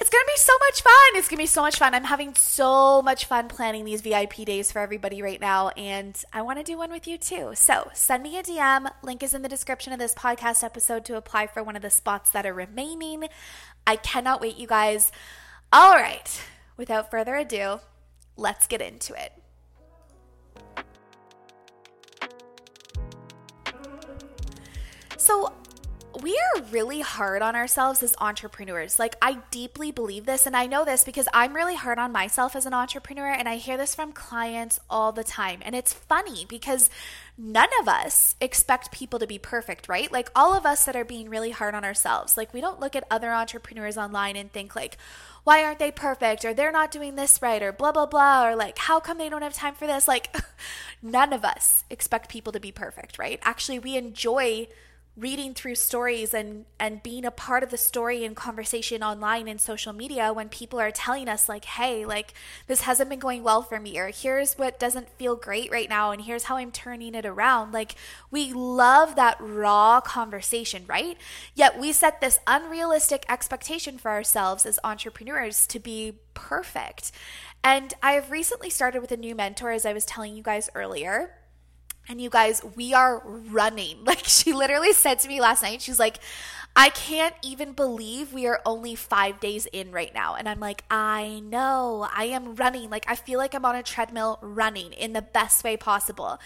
It's 0.01 0.11
going 0.11 0.23
to 0.25 0.33
be 0.33 0.39
so 0.39 0.53
much 0.61 0.81
fun. 0.81 0.93
It's 1.15 1.29
going 1.29 1.39
to 1.39 1.43
be 1.43 1.47
so 1.47 1.61
much 1.61 1.77
fun. 1.77 1.93
I'm 1.93 2.05
having 2.05 2.35
so 2.35 3.03
much 3.03 3.27
fun 3.27 3.49
planning 3.49 3.85
these 3.85 4.01
VIP 4.01 4.37
days 4.47 4.73
for 4.73 4.79
everybody 4.79 5.21
right 5.21 5.41
now, 5.41 5.71
and 5.71 6.17
I 6.33 6.41
want 6.41 6.59
to 6.59 6.65
do 6.65 6.79
one 6.79 6.91
with 6.91 7.07
you 7.07 7.19
too. 7.19 7.51
So 7.55 7.91
send 7.93 8.23
me 8.23 8.39
a 8.39 8.43
DM. 8.43 8.91
Link 9.03 9.23
is 9.23 9.35
in 9.35 9.43
the 9.43 9.49
description 9.49 9.93
of 9.93 9.99
this 9.99 10.15
podcast 10.15 10.63
episode 10.63 11.05
to 11.07 11.17
apply 11.17 11.49
for 11.49 11.65
one 11.65 11.77
of 11.77 11.83
the 11.83 11.91
spots 11.91 12.31
that 12.31 12.47
are 12.47 12.55
remaining. 12.55 13.25
I 13.87 13.97
cannot 13.97 14.41
wait, 14.41 14.57
you 14.57 14.69
guys. 14.69 15.11
All 15.71 15.97
right, 15.97 16.43
without 16.77 17.11
further 17.11 17.35
ado, 17.35 17.81
let's 18.37 18.67
get 18.67 18.81
into 18.81 19.15
it. 19.15 19.33
So, 25.17 25.53
we 26.23 26.39
are 26.55 26.63
really 26.71 27.01
hard 27.01 27.43
on 27.43 27.57
ourselves 27.57 28.03
as 28.03 28.15
entrepreneurs. 28.21 28.99
Like, 28.99 29.17
I 29.23 29.39
deeply 29.51 29.91
believe 29.91 30.27
this, 30.27 30.47
and 30.47 30.57
I 30.57 30.67
know 30.67 30.85
this 30.85 31.05
because 31.05 31.29
I'm 31.33 31.55
really 31.55 31.75
hard 31.75 31.99
on 31.99 32.13
myself 32.13 32.55
as 32.55 32.67
an 32.67 32.75
entrepreneur, 32.75 33.29
and 33.29 33.49
I 33.49 33.57
hear 33.57 33.77
this 33.77 33.95
from 33.95 34.13
clients 34.13 34.81
all 34.89 35.13
the 35.13 35.25
time. 35.25 35.61
And 35.63 35.75
it's 35.75 35.93
funny 35.93 36.45
because 36.49 36.91
none 37.37 37.69
of 37.81 37.89
us 37.89 38.37
expect 38.41 38.93
people 38.93 39.19
to 39.19 39.27
be 39.27 39.39
perfect, 39.39 39.89
right? 39.89 40.11
Like, 40.13 40.31
all 40.35 40.55
of 40.55 40.67
us 40.67 40.85
that 40.85 40.97
are 40.97 41.05
being 41.05 41.31
really 41.31 41.51
hard 41.51 41.75
on 41.75 41.85
ourselves, 41.85 42.37
like, 42.37 42.53
we 42.53 42.61
don't 42.61 42.81
look 42.81 42.97
at 42.97 43.07
other 43.11 43.33
entrepreneurs 43.33 43.97
online 43.97 44.37
and 44.37 44.53
think, 44.53 44.77
like, 44.77 44.99
why 45.45 45.65
aren't 45.65 45.79
they 45.79 45.91
perfect? 45.91 46.45
Or 46.45 46.53
they're 46.53 46.71
not 46.71 46.91
doing 46.91 47.17
this 47.17 47.41
right, 47.41 47.63
or 47.63 47.73
blah, 47.73 47.93
blah, 47.93 48.07
blah, 48.07 48.47
or 48.47 48.55
like, 48.55 48.77
how 48.77 49.01
come 49.01 49.17
they 49.19 49.31
don't 49.31 49.43
have 49.43 49.55
time 49.55 49.75
for 49.75 49.87
this? 49.87 50.07
Like, 50.07 50.37
none 51.03 51.33
of 51.33 51.45
us 51.45 51.85
expect 51.89 52.29
people 52.29 52.53
to 52.53 52.61
be 52.61 52.71
perfect, 52.71 53.19
right? 53.19 53.41
Actually, 53.43 53.79
we 53.79 53.97
enjoy 53.97 54.69
reading 55.19 55.53
through 55.53 55.75
stories 55.75 56.33
and 56.33 56.65
and 56.79 57.03
being 57.03 57.25
a 57.25 57.31
part 57.31 57.65
of 57.65 57.71
the 57.71 57.77
story 57.77 58.25
and 58.25 58.37
conversation 58.37 59.03
online 59.03 59.49
and 59.49 59.61
social 59.61 59.93
media 59.93 60.33
when 60.33 60.49
people 60.49 60.79
are 60.79 60.93
telling 60.93 61.29
us 61.29 61.49
like 61.49 61.65
hey 61.65 62.05
like 62.05 62.33
this 62.69 62.83
hasn't 62.83 63.11
been 63.11 63.19
going 63.19 63.43
well 63.43 63.61
for 63.61 63.81
me 63.81 63.99
or 63.99 64.09
here's 64.09 64.55
what 64.55 64.79
doesn't 64.79 65.09
feel 65.19 65.35
great 65.35 65.71
right 65.73 65.89
now 65.89 66.13
and 66.13 66.23
here's 66.23 66.45
how 66.45 66.57
I'm 66.57 66.71
turning 66.71 67.15
it 67.15 67.27
around. 67.27 67.73
Like 67.73 67.97
we 68.31 68.53
love 68.53 69.17
that 69.17 69.37
raw 69.41 70.01
conversation 70.01 70.85
right? 70.87 71.17
Yet 71.55 71.79
we 71.79 71.93
set 71.93 72.21
this 72.21 72.39
unrealistic 72.47 73.25
expectation 73.29 73.99
for 73.99 74.11
ourselves 74.11 74.65
as 74.67 74.79
entrepreneurs 74.85 75.67
to 75.69 75.81
be 75.81 76.15
perfect. 76.35 77.11
And 77.65 77.93
I 78.03 78.13
have 78.13 78.31
recently 78.31 78.71
started 78.71 79.01
with 79.01 79.11
a 79.11 79.17
new 79.17 79.35
mentor 79.35 79.73
as 79.73 79.85
I 79.85 79.93
was 79.93 80.05
telling 80.05 80.37
you 80.37 80.43
guys 80.45 80.71
earlier 80.77 81.38
and 82.09 82.21
you 82.21 82.31
guys, 82.31 82.63
we 82.77 82.95
are 82.95 83.23
running. 83.27 83.99
Like 84.09 84.25
she 84.25 84.53
literally 84.53 84.93
said 84.93 85.19
to 85.21 85.29
me 85.29 85.41
last 85.41 85.63
night, 85.63 85.83
she's 85.83 85.99
like, 85.99 86.19
I 86.75 86.91
can't 86.91 87.35
even 87.43 87.73
believe 87.73 88.33
we 88.33 88.47
are 88.47 88.61
only 88.65 88.95
five 88.95 89.41
days 89.41 89.67
in 89.67 89.91
right 89.91 90.15
now. 90.15 90.35
And 90.35 90.49
I'm 90.49 90.61
like, 90.61 90.85
I 90.91 91.41
know, 91.45 92.07
I 92.15 92.25
am 92.25 92.55
running. 92.55 92.89
Like, 92.89 93.05
I 93.09 93.17
feel 93.17 93.39
like 93.39 93.55
I'm 93.55 93.65
on 93.65 93.75
a 93.75 93.83
treadmill 93.83 94.39
running 94.41 94.93
in 94.93 95.13
the 95.13 95.23
best 95.23 95.65
way 95.65 95.77
possible. 95.77 96.39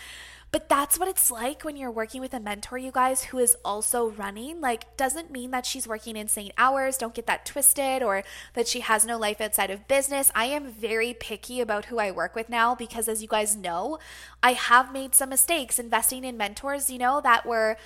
But 0.53 0.69
that's 0.69 0.99
what 0.99 1.09
it's 1.09 1.31
like 1.31 1.65
when 1.65 1.79
you're 1.79 1.91
working 1.91 2.21
with 2.21 2.35
a 2.35 2.39
mentor, 2.39 2.77
you 2.77 2.93
guys, 2.93 3.25
who 3.25 3.39
is 3.39 3.57
also 3.65 4.11
running. 4.11 4.61
Like, 4.61 4.99
doesn't 4.99 5.31
mean 5.31 5.51
that 5.51 5.65
she's 5.65 5.89
working 5.89 6.15
insane 6.15 6.53
hours. 6.59 6.99
Don't 6.99 7.15
get 7.15 7.27
that 7.27 7.47
twisted 7.47 8.03
or 8.03 8.23
that 8.53 8.69
she 8.69 8.81
has 8.81 9.07
no 9.07 9.17
life 9.17 9.41
outside 9.41 9.71
of 9.71 9.89
business. 9.89 10.31
I 10.35 10.45
am 10.45 10.71
very 10.71 11.15
picky 11.15 11.63
about 11.63 11.87
who 11.87 11.99
I 11.99 12.11
work 12.11 12.35
with 12.35 12.51
now 12.51 12.75
because, 12.75 13.09
as 13.09 13.23
you 13.23 13.29
guys 13.29 13.57
know, 13.57 13.99
I 14.43 14.53
have 14.53 14.93
made 14.93 15.15
some 15.15 15.31
mistakes 15.31 15.79
investing 15.79 16.23
in 16.23 16.37
mentors, 16.37 16.91
you 16.91 16.99
know, 16.99 17.23
that 17.23 17.47
were 17.47 17.79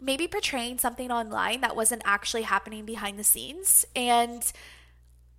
maybe 0.00 0.26
portraying 0.26 0.78
something 0.78 1.12
online 1.12 1.60
that 1.60 1.76
wasn't 1.76 2.02
actually 2.04 2.42
happening 2.42 2.84
behind 2.84 3.20
the 3.20 3.24
scenes. 3.24 3.84
And, 3.94 4.52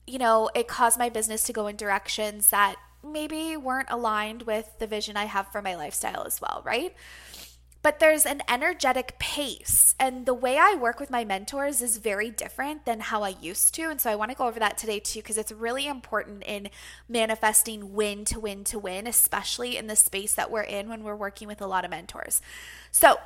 you 0.07 0.19
know, 0.19 0.49
it 0.55 0.69
caused 0.69 0.97
my 0.97 1.09
business 1.09 1.43
to 1.43 1.53
go 1.53 1.67
in 1.67 1.75
directions 1.75 2.49
that 2.51 2.77
maybe 3.03 3.57
weren't 3.57 3.89
aligned 3.89 4.43
with 4.43 4.69
the 4.79 4.87
vision 4.87 5.17
I 5.17 5.25
have 5.25 5.51
for 5.51 5.61
my 5.61 5.75
lifestyle 5.75 6.23
as 6.25 6.39
well, 6.41 6.61
right? 6.65 6.95
But 7.83 7.99
there's 7.99 8.27
an 8.27 8.43
energetic 8.47 9.17
pace. 9.17 9.95
And 9.99 10.25
the 10.25 10.35
way 10.35 10.57
I 10.57 10.75
work 10.75 10.99
with 10.99 11.09
my 11.09 11.25
mentors 11.25 11.81
is 11.81 11.97
very 11.97 12.29
different 12.29 12.85
than 12.85 12.99
how 12.99 13.23
I 13.23 13.35
used 13.41 13.73
to. 13.75 13.83
And 13.83 13.99
so 13.99 14.11
I 14.11 14.15
want 14.15 14.29
to 14.29 14.37
go 14.37 14.47
over 14.47 14.59
that 14.59 14.77
today 14.77 14.99
too, 14.99 15.19
because 15.19 15.37
it's 15.37 15.51
really 15.51 15.87
important 15.87 16.43
in 16.45 16.69
manifesting 17.09 17.93
win 17.93 18.23
to 18.25 18.39
win 18.39 18.63
to 18.65 18.77
win, 18.77 19.07
especially 19.07 19.77
in 19.77 19.87
the 19.87 19.95
space 19.95 20.35
that 20.35 20.51
we're 20.51 20.61
in 20.61 20.89
when 20.89 21.03
we're 21.03 21.15
working 21.15 21.47
with 21.47 21.61
a 21.61 21.67
lot 21.67 21.83
of 21.83 21.91
mentors. 21.91 22.41
So, 22.91 23.17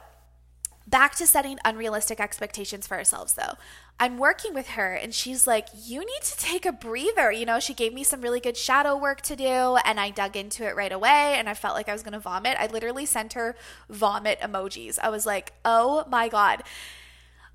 back 0.88 1.16
to 1.16 1.28
setting 1.28 1.58
unrealistic 1.66 2.20
expectations 2.20 2.88
for 2.88 2.98
ourselves 2.98 3.34
though. 3.34 3.54
I'm 4.00 4.18
working 4.18 4.54
with 4.54 4.70
her 4.70 4.94
and 4.94 5.14
she's 5.14 5.48
like, 5.48 5.68
You 5.86 6.00
need 6.00 6.22
to 6.24 6.38
take 6.38 6.66
a 6.66 6.72
breather. 6.72 7.32
You 7.32 7.46
know, 7.46 7.60
she 7.60 7.74
gave 7.74 7.94
me 7.94 8.04
some 8.04 8.22
really 8.22 8.40
good 8.40 8.58
shadow 8.58 8.98
work 8.98 9.22
to 9.22 9.36
do 9.36 9.78
and 9.86 10.00
I 10.00 10.10
dug 10.10 10.36
into 10.36 10.68
it 10.68 10.76
right 10.76 10.92
away 10.92 11.36
and 11.38 11.48
I 11.48 11.54
felt 11.54 11.76
like 11.76 11.88
I 11.88 11.94
was 11.94 12.04
going 12.04 12.14
to 12.14 12.20
vomit. 12.20 12.58
I 12.60 12.68
literally 12.68 13.06
sent 13.06 13.34
her 13.34 13.56
vomit 13.90 14.40
emojis. 14.42 15.00
I 15.02 15.10
was 15.10 15.26
like, 15.26 15.54
Oh 15.64 16.04
my 16.10 16.28
God. 16.28 16.64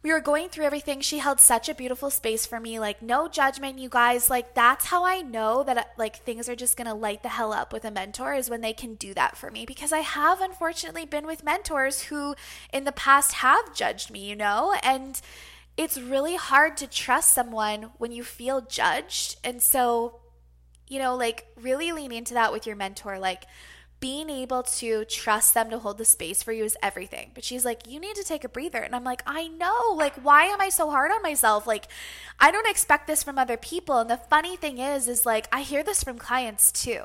We 0.02 0.12
were 0.12 0.20
going 0.20 0.48
through 0.48 0.64
everything. 0.64 1.00
She 1.00 1.18
held 1.18 1.40
such 1.40 1.68
a 1.68 1.74
beautiful 1.74 2.10
space 2.10 2.46
for 2.46 2.58
me. 2.58 2.78
Like, 2.78 3.02
no 3.02 3.28
judgment, 3.28 3.78
you 3.78 3.88
guys. 3.88 4.30
Like, 4.30 4.54
that's 4.54 4.86
how 4.86 5.04
I 5.04 5.20
know 5.20 5.62
that, 5.62 5.92
like, 5.98 6.16
things 6.16 6.48
are 6.48 6.56
just 6.56 6.76
going 6.76 6.86
to 6.86 6.94
light 6.94 7.22
the 7.22 7.28
hell 7.28 7.52
up 7.52 7.72
with 7.72 7.84
a 7.84 7.90
mentor 7.90 8.34
is 8.34 8.48
when 8.48 8.62
they 8.62 8.72
can 8.72 8.94
do 8.94 9.12
that 9.14 9.36
for 9.36 9.50
me. 9.50 9.66
Because 9.66 9.92
I 9.92 9.98
have 9.98 10.40
unfortunately 10.40 11.04
been 11.04 11.26
with 11.26 11.44
mentors 11.44 12.04
who 12.04 12.34
in 12.72 12.84
the 12.84 12.92
past 12.92 13.32
have 13.34 13.74
judged 13.74 14.10
me, 14.10 14.28
you 14.28 14.36
know? 14.36 14.74
And, 14.82 15.20
it's 15.76 15.98
really 15.98 16.36
hard 16.36 16.76
to 16.76 16.86
trust 16.86 17.32
someone 17.32 17.90
when 17.96 18.12
you 18.12 18.22
feel 18.22 18.60
judged. 18.60 19.38
And 19.42 19.62
so, 19.62 20.20
you 20.88 20.98
know, 20.98 21.16
like 21.16 21.46
really 21.58 21.90
lean 21.90 22.12
into 22.12 22.34
that 22.34 22.52
with 22.52 22.66
your 22.66 22.76
mentor. 22.76 23.18
Like, 23.18 23.44
being 24.00 24.30
able 24.30 24.62
to 24.62 25.04
trust 25.04 25.52
them 25.52 25.68
to 25.70 25.78
hold 25.78 25.98
the 25.98 26.04
space 26.06 26.42
for 26.42 26.52
you 26.52 26.64
is 26.64 26.76
everything. 26.82 27.30
But 27.34 27.44
she's 27.44 27.66
like, 27.66 27.86
you 27.86 28.00
need 28.00 28.16
to 28.16 28.24
take 28.24 28.44
a 28.44 28.48
breather. 28.48 28.78
And 28.78 28.96
I'm 28.96 29.04
like, 29.04 29.22
I 29.26 29.48
know. 29.48 29.94
Like, 29.94 30.16
why 30.16 30.44
am 30.44 30.60
I 30.60 30.70
so 30.70 30.90
hard 30.90 31.10
on 31.10 31.22
myself? 31.22 31.66
Like, 31.66 31.86
I 32.38 32.50
don't 32.50 32.68
expect 32.68 33.06
this 33.06 33.22
from 33.22 33.38
other 33.38 33.58
people. 33.58 33.98
And 33.98 34.08
the 34.08 34.16
funny 34.16 34.56
thing 34.56 34.78
is, 34.78 35.06
is 35.06 35.26
like, 35.26 35.48
I 35.52 35.60
hear 35.60 35.82
this 35.82 36.02
from 36.02 36.18
clients 36.18 36.72
too. 36.72 37.04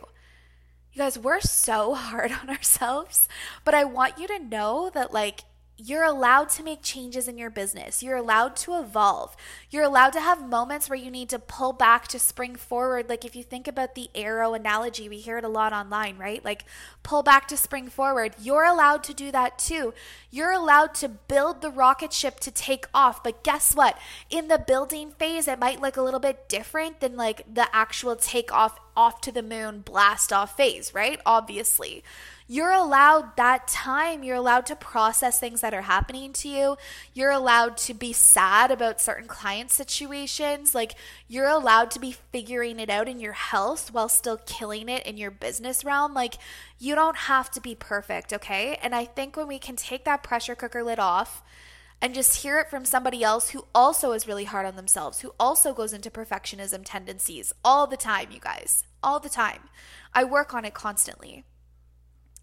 You 0.93 0.99
guys, 0.99 1.19
we're 1.19 1.41
so 1.41 1.93
hard 1.95 2.31
on 2.31 2.49
ourselves. 2.49 3.27
But 3.65 3.73
I 3.73 3.83
want 3.83 4.17
you 4.17 4.27
to 4.27 4.39
know 4.39 4.89
that, 4.93 5.11
like, 5.11 5.41
you're 5.77 6.03
allowed 6.03 6.49
to 6.49 6.63
make 6.63 6.81
changes 6.81 7.27
in 7.27 7.37
your 7.37 7.49
business. 7.49 8.01
You're 8.01 8.15
allowed 8.15 8.55
to 8.57 8.79
evolve. 8.79 9.35
You're 9.69 9.83
allowed 9.83 10.13
to 10.13 10.21
have 10.21 10.47
moments 10.47 10.89
where 10.89 10.97
you 10.97 11.11
need 11.11 11.27
to 11.29 11.39
pull 11.39 11.73
back 11.73 12.07
to 12.09 12.19
spring 12.19 12.55
forward. 12.55 13.09
Like 13.09 13.25
if 13.25 13.35
you 13.35 13.43
think 13.43 13.67
about 13.67 13.93
the 13.93 14.09
arrow 14.15 14.53
analogy, 14.53 15.09
we 15.09 15.17
hear 15.17 15.37
it 15.37 15.43
a 15.43 15.49
lot 15.49 15.73
online, 15.73 16.17
right? 16.17 16.43
Like 16.43 16.63
pull 17.03 17.23
back 17.23 17.47
to 17.49 17.57
spring 17.57 17.89
forward. 17.89 18.35
You're 18.39 18.63
allowed 18.63 19.03
to 19.05 19.13
do 19.13 19.31
that 19.31 19.59
too. 19.59 19.93
You're 20.31 20.51
allowed 20.51 20.93
to 20.95 21.09
build 21.09 21.61
the 21.61 21.71
rocket 21.71 22.13
ship 22.13 22.39
to 22.41 22.51
take 22.51 22.85
off. 22.93 23.21
But 23.21 23.43
guess 23.43 23.75
what? 23.75 23.99
In 24.29 24.47
the 24.47 24.63
building 24.65 25.11
phase, 25.11 25.47
it 25.47 25.59
might 25.59 25.81
look 25.81 25.97
a 25.97 26.01
little 26.01 26.21
bit 26.21 26.47
different 26.47 27.01
than 27.01 27.17
like 27.17 27.41
the 27.53 27.67
actual 27.75 28.15
takeoff 28.15 28.79
off 28.95 29.19
to 29.21 29.31
the 29.31 29.43
moon 29.43 29.81
blast 29.81 30.31
off 30.31 30.55
phase, 30.55 30.93
right? 30.93 31.19
Obviously 31.25 32.01
you're 32.47 32.71
allowed 32.71 33.35
that 33.37 33.67
time. 33.67 34.23
You're 34.23 34.35
allowed 34.35 34.65
to 34.67 34.75
process 34.75 35.39
things 35.39 35.61
that 35.61 35.73
are 35.73 35.83
happening 35.83 36.31
to 36.33 36.47
you. 36.47 36.77
You're 37.13 37.31
allowed 37.31 37.77
to 37.77 37.93
be 37.93 38.13
sad 38.13 38.69
about 38.69 39.01
certain 39.01 39.27
client 39.27 39.71
situations. 39.71 40.75
Like, 40.75 40.93
you're 41.27 41.47
allowed 41.47 41.89
to 41.91 41.99
be 41.99 42.11
figuring 42.11 42.79
it 42.79 42.89
out 42.89 43.09
in 43.09 43.19
your 43.19 43.33
health 43.33 43.91
while 43.93 44.09
still 44.09 44.37
killing 44.45 44.89
it 44.89 45.05
in 45.05 45.17
your 45.17 45.31
business 45.31 45.83
realm. 45.83 46.13
Like, 46.13 46.35
you 46.77 46.93
don't 46.93 47.17
have 47.17 47.49
to 47.51 47.61
be 47.61 47.73
perfect, 47.73 48.31
okay? 48.31 48.77
And 48.81 48.93
I 48.93 49.05
think 49.05 49.35
when 49.35 49.47
we 49.47 49.59
can 49.59 49.75
take 49.75 50.05
that 50.05 50.23
pressure 50.23 50.55
cooker 50.55 50.83
lid 50.83 50.99
off, 50.99 51.43
and 52.01 52.13
just 52.13 52.43
hear 52.43 52.59
it 52.59 52.69
from 52.69 52.85
somebody 52.85 53.23
else 53.23 53.51
who 53.51 53.65
also 53.73 54.11
is 54.11 54.27
really 54.27 54.43
hard 54.43 54.65
on 54.65 54.75
themselves, 54.75 55.21
who 55.21 55.33
also 55.39 55.73
goes 55.73 55.93
into 55.93 56.11
perfectionism 56.11 56.81
tendencies 56.83 57.53
all 57.63 57.87
the 57.87 57.97
time, 57.97 58.27
you 58.31 58.39
guys, 58.39 58.83
all 59.01 59.19
the 59.19 59.29
time. 59.29 59.69
I 60.13 60.23
work 60.23 60.53
on 60.53 60.65
it 60.65 60.73
constantly. 60.73 61.45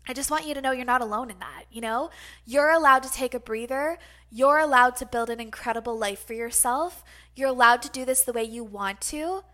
I 0.07 0.15
just 0.15 0.31
want 0.31 0.47
you 0.47 0.55
to 0.55 0.61
know 0.61 0.73
you're 0.73 0.85
not 0.85 1.01
alone 1.01 1.31
in 1.31 1.39
that, 1.39 1.65
you 1.71 1.81
know? 1.81 2.11
You're 2.45 2.71
allowed 2.71 3.05
to 3.05 3.13
take 3.13 3.35
a 3.35 3.41
breather. 3.41 3.99
You're 4.31 4.59
allowed 4.59 4.97
to 4.97 5.07
build 5.07 5.31
an 5.31 5.41
incredible 5.41 5.97
life 5.97 6.27
for 6.27 6.33
yourself. 6.33 7.05
You're 7.35 7.49
allowed 7.49 7.83
to 7.83 7.91
do 7.91 8.05
this 8.05 8.23
the 8.23 8.33
way 8.33 8.45
you 8.45 8.65
want 8.65 9.01
to. 9.03 9.45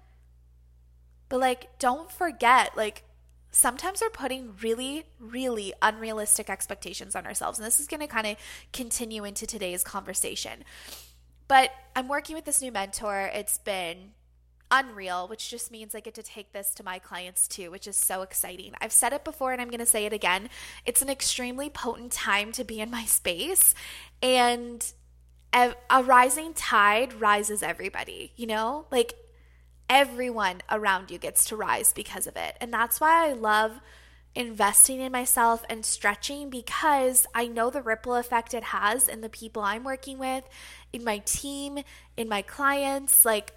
But 1.28 1.40
like 1.40 1.78
don't 1.78 2.11
forget 2.11 2.76
like 2.76 3.05
sometimes 3.50 4.00
we're 4.00 4.11
putting 4.11 4.55
really 4.62 5.05
really 5.19 5.75
unrealistic 5.83 6.49
expectations 6.49 7.14
on 7.14 7.26
ourselves 7.26 7.59
and 7.59 7.67
this 7.67 7.81
is 7.81 7.87
going 7.87 8.00
to 8.00 8.07
kind 8.07 8.26
of 8.26 8.37
continue 8.73 9.25
into 9.25 9.47
today's 9.47 9.85
conversation. 9.85 10.64
But 11.49 11.71
I'm 11.97 12.09
working 12.09 12.37
with 12.37 12.45
this 12.45 12.62
new 12.62 12.73
mentor. 12.73 13.31
It's 13.35 13.59
been 13.59 14.12
unreal, 14.70 15.28
which 15.28 15.50
just 15.50 15.70
means 15.70 15.94
I 15.94 16.00
get 16.00 16.14
to 16.14 16.22
take 16.22 16.52
this 16.52 16.75
to 16.75 16.84
my 16.84 16.98
clients 16.98 17.48
too, 17.48 17.70
which 17.70 17.87
is 17.87 17.96
so 17.96 18.22
exciting. 18.22 18.75
I've 18.80 18.92
said 18.92 19.12
it 19.12 19.25
before 19.25 19.52
and 19.52 19.60
I'm 19.60 19.68
going 19.68 19.80
to 19.80 19.87
say 19.87 20.06
it 20.06 20.12
again. 20.12 20.48
It's 20.84 21.02
an 21.02 21.08
extremely 21.08 21.70
potent 21.70 22.12
time 22.12 22.52
to 22.52 22.64
be 22.64 22.80
in 22.80 22.90
my 22.90 23.04
space. 23.04 23.75
And 24.22 24.84
a, 25.52 25.75
a 25.90 26.02
rising 26.02 26.54
tide 26.54 27.14
rises 27.14 27.62
everybody, 27.62 28.32
you 28.37 28.46
know? 28.46 28.87
Like 28.90 29.14
everyone 29.88 30.60
around 30.70 31.10
you 31.10 31.18
gets 31.18 31.44
to 31.46 31.56
rise 31.56 31.92
because 31.92 32.26
of 32.26 32.37
it. 32.37 32.56
And 32.60 32.72
that's 32.72 33.00
why 33.00 33.28
I 33.28 33.32
love 33.32 33.80
investing 34.34 35.00
in 35.00 35.10
myself 35.10 35.64
and 35.68 35.84
stretching 35.84 36.50
because 36.50 37.26
I 37.34 37.46
know 37.46 37.70
the 37.70 37.82
ripple 37.82 38.14
effect 38.14 38.54
it 38.54 38.64
has 38.64 39.08
in 39.08 39.20
the 39.20 39.28
people 39.28 39.62
I'm 39.62 39.84
working 39.84 40.18
with, 40.18 40.44
in 40.92 41.02
my 41.02 41.18
team, 41.18 41.80
in 42.16 42.28
my 42.28 42.42
clients. 42.42 43.25
Like, 43.25 43.54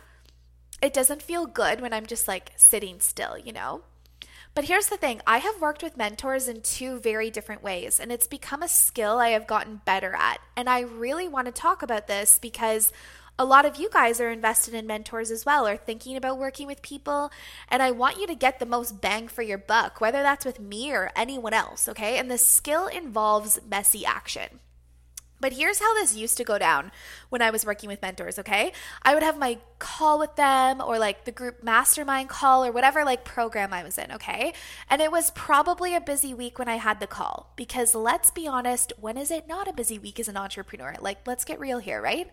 it 0.81 0.93
doesn't 0.93 1.21
feel 1.21 1.45
good 1.45 1.81
when 1.81 1.93
I'm 1.93 2.05
just 2.05 2.27
like 2.27 2.51
sitting 2.55 2.99
still, 2.99 3.37
you 3.37 3.53
know? 3.53 3.81
But 4.53 4.65
here's 4.65 4.87
the 4.87 4.97
thing 4.97 5.21
I 5.25 5.37
have 5.37 5.61
worked 5.61 5.81
with 5.81 5.95
mentors 5.95 6.47
in 6.47 6.61
two 6.61 6.99
very 6.99 7.29
different 7.29 7.63
ways, 7.63 7.99
and 7.99 8.11
it's 8.11 8.27
become 8.27 8.61
a 8.61 8.67
skill 8.67 9.17
I 9.17 9.29
have 9.29 9.47
gotten 9.47 9.81
better 9.85 10.13
at. 10.13 10.39
And 10.57 10.69
I 10.69 10.81
really 10.81 11.27
want 11.27 11.45
to 11.45 11.53
talk 11.53 11.81
about 11.81 12.07
this 12.07 12.37
because 12.37 12.91
a 13.39 13.45
lot 13.45 13.65
of 13.65 13.77
you 13.77 13.89
guys 13.89 14.19
are 14.19 14.29
invested 14.29 14.73
in 14.73 14.85
mentors 14.85 15.31
as 15.31 15.45
well 15.45 15.65
or 15.65 15.77
thinking 15.77 16.17
about 16.17 16.37
working 16.37 16.67
with 16.67 16.81
people. 16.81 17.31
And 17.69 17.81
I 17.81 17.91
want 17.91 18.19
you 18.19 18.27
to 18.27 18.35
get 18.35 18.59
the 18.59 18.65
most 18.65 18.99
bang 18.99 19.29
for 19.29 19.41
your 19.41 19.57
buck, 19.57 20.01
whether 20.01 20.21
that's 20.21 20.45
with 20.45 20.59
me 20.59 20.91
or 20.91 21.11
anyone 21.15 21.53
else, 21.53 21.87
okay? 21.87 22.17
And 22.17 22.29
the 22.29 22.37
skill 22.37 22.87
involves 22.87 23.59
messy 23.67 24.05
action. 24.05 24.59
But 25.41 25.53
here's 25.53 25.79
how 25.79 25.93
this 25.95 26.15
used 26.15 26.37
to 26.37 26.43
go 26.43 26.57
down 26.57 26.91
when 27.29 27.41
I 27.41 27.49
was 27.49 27.65
working 27.65 27.89
with 27.89 28.01
mentors, 28.01 28.37
okay? 28.39 28.71
I 29.01 29.13
would 29.13 29.23
have 29.23 29.37
my 29.37 29.57
call 29.79 30.19
with 30.19 30.35
them 30.35 30.79
or 30.79 30.99
like 30.99 31.25
the 31.25 31.31
group 31.31 31.63
mastermind 31.63 32.29
call 32.29 32.63
or 32.63 32.71
whatever 32.71 33.03
like 33.03 33.25
program 33.25 33.73
I 33.73 33.83
was 33.83 33.97
in, 33.97 34.11
okay? 34.11 34.53
And 34.89 35.01
it 35.01 35.11
was 35.11 35.31
probably 35.31 35.95
a 35.95 36.01
busy 36.01 36.33
week 36.33 36.59
when 36.59 36.69
I 36.69 36.75
had 36.75 36.99
the 36.99 37.07
call 37.07 37.51
because 37.55 37.95
let's 37.95 38.29
be 38.29 38.47
honest, 38.47 38.93
when 38.99 39.17
is 39.17 39.31
it 39.31 39.47
not 39.47 39.67
a 39.67 39.73
busy 39.73 39.97
week 39.97 40.19
as 40.19 40.27
an 40.27 40.37
entrepreneur? 40.37 40.95
Like, 40.99 41.25
let's 41.25 41.43
get 41.43 41.59
real 41.59 41.79
here, 41.79 42.01
right? 42.01 42.29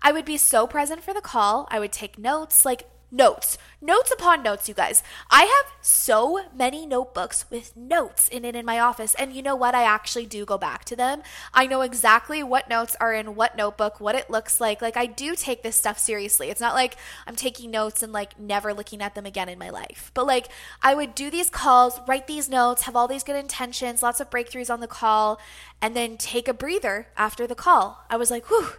I 0.00 0.12
would 0.12 0.24
be 0.24 0.36
so 0.36 0.66
present 0.66 1.02
for 1.02 1.12
the 1.12 1.20
call, 1.20 1.66
I 1.70 1.80
would 1.80 1.92
take 1.92 2.18
notes, 2.18 2.64
like, 2.64 2.88
notes, 3.12 3.58
notes 3.82 4.10
upon 4.10 4.42
notes, 4.42 4.68
you 4.68 4.74
guys. 4.74 5.02
I 5.30 5.42
have 5.42 5.74
so 5.82 6.40
many 6.56 6.86
notebooks 6.86 7.44
with 7.50 7.76
notes 7.76 8.26
in 8.28 8.44
it 8.44 8.56
in 8.56 8.64
my 8.64 8.80
office. 8.80 9.14
And 9.14 9.34
you 9.34 9.42
know 9.42 9.54
what? 9.54 9.74
I 9.74 9.82
actually 9.82 10.24
do 10.24 10.46
go 10.46 10.56
back 10.56 10.86
to 10.86 10.96
them. 10.96 11.22
I 11.52 11.66
know 11.66 11.82
exactly 11.82 12.42
what 12.42 12.70
notes 12.70 12.96
are 13.00 13.12
in 13.12 13.34
what 13.34 13.56
notebook, 13.56 14.00
what 14.00 14.14
it 14.14 14.30
looks 14.30 14.60
like. 14.60 14.80
Like, 14.80 14.96
I 14.96 15.06
do 15.06 15.36
take 15.36 15.62
this 15.62 15.76
stuff 15.76 15.98
seriously. 15.98 16.48
It's 16.48 16.60
not 16.60 16.74
like 16.74 16.96
I'm 17.26 17.36
taking 17.36 17.70
notes 17.70 18.02
and 18.02 18.12
like 18.12 18.40
never 18.40 18.72
looking 18.72 19.02
at 19.02 19.14
them 19.14 19.26
again 19.26 19.50
in 19.50 19.58
my 19.58 19.68
life. 19.68 20.10
But 20.14 20.26
like, 20.26 20.48
I 20.80 20.94
would 20.94 21.14
do 21.14 21.30
these 21.30 21.50
calls, 21.50 22.00
write 22.08 22.26
these 22.26 22.48
notes, 22.48 22.82
have 22.82 22.96
all 22.96 23.08
these 23.08 23.24
good 23.24 23.36
intentions, 23.36 24.02
lots 24.02 24.20
of 24.20 24.30
breakthroughs 24.30 24.72
on 24.72 24.80
the 24.80 24.86
call, 24.86 25.38
and 25.82 25.94
then 25.94 26.16
take 26.16 26.48
a 26.48 26.54
breather 26.54 27.08
after 27.16 27.46
the 27.46 27.54
call. 27.54 28.04
I 28.08 28.16
was 28.16 28.30
like, 28.30 28.48
whew 28.48 28.72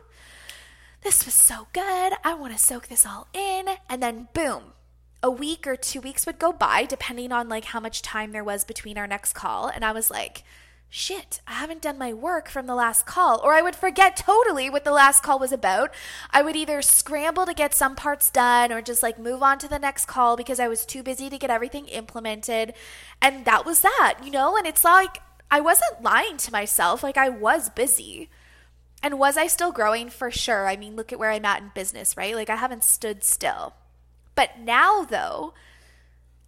this 1.03 1.25
was 1.25 1.33
so 1.33 1.67
good. 1.73 2.13
I 2.23 2.33
want 2.33 2.53
to 2.53 2.59
soak 2.59 2.87
this 2.87 3.05
all 3.05 3.27
in. 3.33 3.65
And 3.89 4.01
then 4.01 4.29
boom, 4.33 4.73
a 5.21 5.29
week 5.29 5.67
or 5.67 5.75
two 5.75 6.01
weeks 6.01 6.25
would 6.25 6.39
go 6.39 6.51
by, 6.51 6.85
depending 6.85 7.31
on 7.31 7.49
like 7.49 7.65
how 7.65 7.79
much 7.79 8.01
time 8.01 8.31
there 8.31 8.43
was 8.43 8.63
between 8.63 8.97
our 8.97 9.07
next 9.07 9.33
call. 9.33 9.67
And 9.67 9.85
I 9.85 9.91
was 9.91 10.09
like, 10.09 10.43
shit, 10.89 11.41
I 11.47 11.53
haven't 11.53 11.81
done 11.81 11.97
my 11.97 12.13
work 12.13 12.47
from 12.49 12.67
the 12.67 12.75
last 12.75 13.05
call. 13.05 13.41
Or 13.43 13.53
I 13.53 13.61
would 13.61 13.75
forget 13.75 14.15
totally 14.15 14.69
what 14.69 14.83
the 14.83 14.91
last 14.91 15.23
call 15.23 15.39
was 15.39 15.51
about. 15.51 15.93
I 16.31 16.41
would 16.41 16.55
either 16.55 16.81
scramble 16.81 17.45
to 17.45 17.53
get 17.53 17.73
some 17.73 17.95
parts 17.95 18.29
done 18.29 18.71
or 18.71 18.81
just 18.81 19.01
like 19.01 19.17
move 19.17 19.41
on 19.41 19.57
to 19.59 19.67
the 19.67 19.79
next 19.79 20.05
call 20.05 20.37
because 20.37 20.59
I 20.59 20.67
was 20.67 20.85
too 20.85 21.01
busy 21.01 21.29
to 21.29 21.37
get 21.37 21.49
everything 21.49 21.87
implemented. 21.87 22.73
And 23.21 23.43
that 23.45 23.65
was 23.65 23.81
that, 23.81 24.19
you 24.23 24.29
know? 24.29 24.55
And 24.55 24.67
it's 24.67 24.83
like, 24.83 25.17
I 25.49 25.61
wasn't 25.61 26.01
lying 26.01 26.37
to 26.37 26.51
myself. 26.51 27.03
Like, 27.03 27.17
I 27.17 27.29
was 27.29 27.69
busy. 27.69 28.29
And 29.03 29.19
was 29.19 29.35
I 29.35 29.47
still 29.47 29.73
growing? 29.73 30.09
For 30.09 30.31
sure. 30.31 30.65
I 30.65 30.77
mean, 30.77 30.95
look 30.95 31.11
at 31.11 31.19
where 31.19 31.29
I'm 31.29 31.45
at 31.45 31.61
in 31.61 31.71
business, 31.75 32.15
right? 32.15 32.33
Like, 32.33 32.49
I 32.49 32.55
haven't 32.55 32.85
stood 32.85 33.23
still. 33.23 33.73
But 34.33 34.59
now, 34.59 35.03
though, 35.03 35.53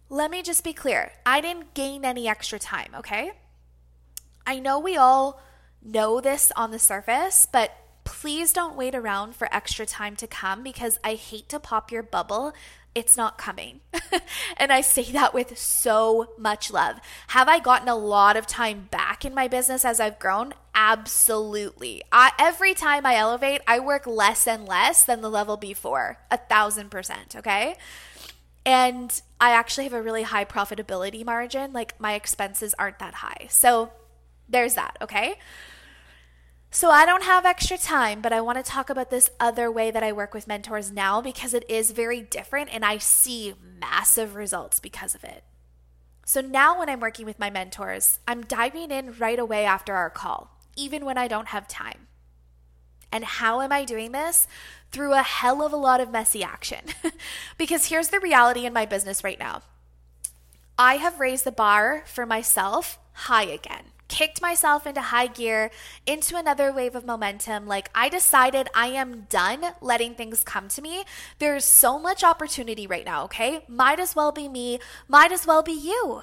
let 0.08 0.30
me 0.30 0.42
just 0.42 0.64
be 0.64 0.72
clear 0.72 1.12
I 1.24 1.40
didn't 1.40 1.74
gain 1.74 2.04
any 2.04 2.26
extra 2.26 2.58
time, 2.58 2.92
okay? 2.96 3.32
I 4.46 4.58
know 4.58 4.78
we 4.78 4.96
all 4.96 5.40
know 5.82 6.20
this 6.20 6.50
on 6.56 6.70
the 6.70 6.78
surface, 6.78 7.46
but 7.50 7.72
please 8.04 8.52
don't 8.52 8.76
wait 8.76 8.94
around 8.94 9.34
for 9.34 9.52
extra 9.54 9.84
time 9.84 10.16
to 10.16 10.26
come 10.26 10.62
because 10.62 10.98
I 11.04 11.14
hate 11.14 11.48
to 11.50 11.60
pop 11.60 11.92
your 11.92 12.02
bubble 12.02 12.54
it's 12.96 13.14
not 13.14 13.36
coming. 13.36 13.80
and 14.56 14.72
I 14.72 14.80
say 14.80 15.02
that 15.12 15.34
with 15.34 15.58
so 15.58 16.30
much 16.38 16.72
love. 16.72 16.98
Have 17.28 17.46
I 17.46 17.58
gotten 17.58 17.88
a 17.88 17.94
lot 17.94 18.38
of 18.38 18.46
time 18.46 18.88
back 18.90 19.22
in 19.22 19.34
my 19.34 19.48
business 19.48 19.84
as 19.84 20.00
I've 20.00 20.18
grown? 20.18 20.54
Absolutely. 20.74 22.02
I, 22.10 22.32
every 22.38 22.72
time 22.72 23.04
I 23.04 23.16
elevate, 23.16 23.60
I 23.66 23.80
work 23.80 24.06
less 24.06 24.46
and 24.46 24.66
less 24.66 25.04
than 25.04 25.20
the 25.20 25.28
level 25.28 25.58
before, 25.58 26.16
a 26.30 26.38
thousand 26.38 26.90
percent. 26.90 27.36
Okay. 27.36 27.76
And 28.64 29.20
I 29.38 29.50
actually 29.50 29.84
have 29.84 29.92
a 29.92 30.02
really 30.02 30.22
high 30.22 30.46
profitability 30.46 31.22
margin. 31.22 31.74
Like 31.74 32.00
my 32.00 32.14
expenses 32.14 32.74
aren't 32.78 32.98
that 33.00 33.16
high. 33.16 33.46
So 33.50 33.92
there's 34.48 34.74
that. 34.74 34.96
Okay. 35.02 35.34
So 36.70 36.90
I 36.90 37.06
don't 37.06 37.22
have 37.24 37.46
extra 37.46 37.78
time, 37.78 38.20
but 38.20 38.32
I 38.32 38.40
want 38.40 38.58
to 38.58 38.70
talk 38.70 38.90
about 38.90 39.10
this 39.10 39.30
other 39.40 39.70
way 39.70 39.90
that 39.90 40.02
I 40.02 40.12
work 40.12 40.34
with 40.34 40.46
mentors 40.46 40.92
now 40.92 41.20
because 41.20 41.54
it 41.54 41.64
is 41.68 41.92
very 41.92 42.20
different 42.20 42.70
and 42.72 42.84
I 42.84 42.98
see 42.98 43.54
massive 43.80 44.34
results 44.34 44.78
because 44.78 45.14
of 45.14 45.24
it. 45.24 45.44
So 46.26 46.40
now 46.40 46.78
when 46.78 46.88
I'm 46.88 47.00
working 47.00 47.24
with 47.24 47.38
my 47.38 47.50
mentors, 47.50 48.18
I'm 48.26 48.42
diving 48.42 48.90
in 48.90 49.16
right 49.18 49.38
away 49.38 49.64
after 49.64 49.94
our 49.94 50.10
call, 50.10 50.58
even 50.74 51.04
when 51.04 51.16
I 51.16 51.28
don't 51.28 51.48
have 51.48 51.68
time. 51.68 52.08
And 53.12 53.24
how 53.24 53.60
am 53.60 53.70
I 53.72 53.84
doing 53.84 54.12
this? 54.12 54.48
Through 54.90 55.14
a 55.14 55.22
hell 55.22 55.62
of 55.62 55.72
a 55.72 55.76
lot 55.76 56.00
of 56.00 56.10
messy 56.10 56.42
action. 56.42 56.80
because 57.58 57.86
here's 57.86 58.08
the 58.08 58.20
reality 58.20 58.66
in 58.66 58.72
my 58.72 58.84
business 58.84 59.22
right 59.22 59.38
now 59.38 59.62
I 60.78 60.96
have 60.96 61.20
raised 61.20 61.44
the 61.44 61.52
bar 61.52 62.02
for 62.06 62.26
myself 62.26 62.98
high 63.12 63.44
again 63.44 63.92
kicked 64.16 64.40
myself 64.40 64.86
into 64.86 65.02
high 65.02 65.26
gear, 65.26 65.70
into 66.06 66.38
another 66.38 66.72
wave 66.72 66.94
of 66.94 67.04
momentum. 67.04 67.66
Like 67.66 67.90
I 67.94 68.08
decided 68.08 68.66
I 68.74 68.86
am 68.86 69.26
done 69.28 69.62
letting 69.82 70.14
things 70.14 70.42
come 70.42 70.68
to 70.68 70.80
me. 70.80 71.04
There's 71.38 71.66
so 71.66 71.98
much 71.98 72.24
opportunity 72.24 72.86
right 72.86 73.04
now, 73.04 73.24
okay? 73.24 73.60
Might 73.68 74.00
as 74.00 74.16
well 74.16 74.32
be 74.32 74.48
me, 74.48 74.78
might 75.06 75.32
as 75.32 75.46
well 75.46 75.62
be 75.62 75.72
you. 75.72 76.22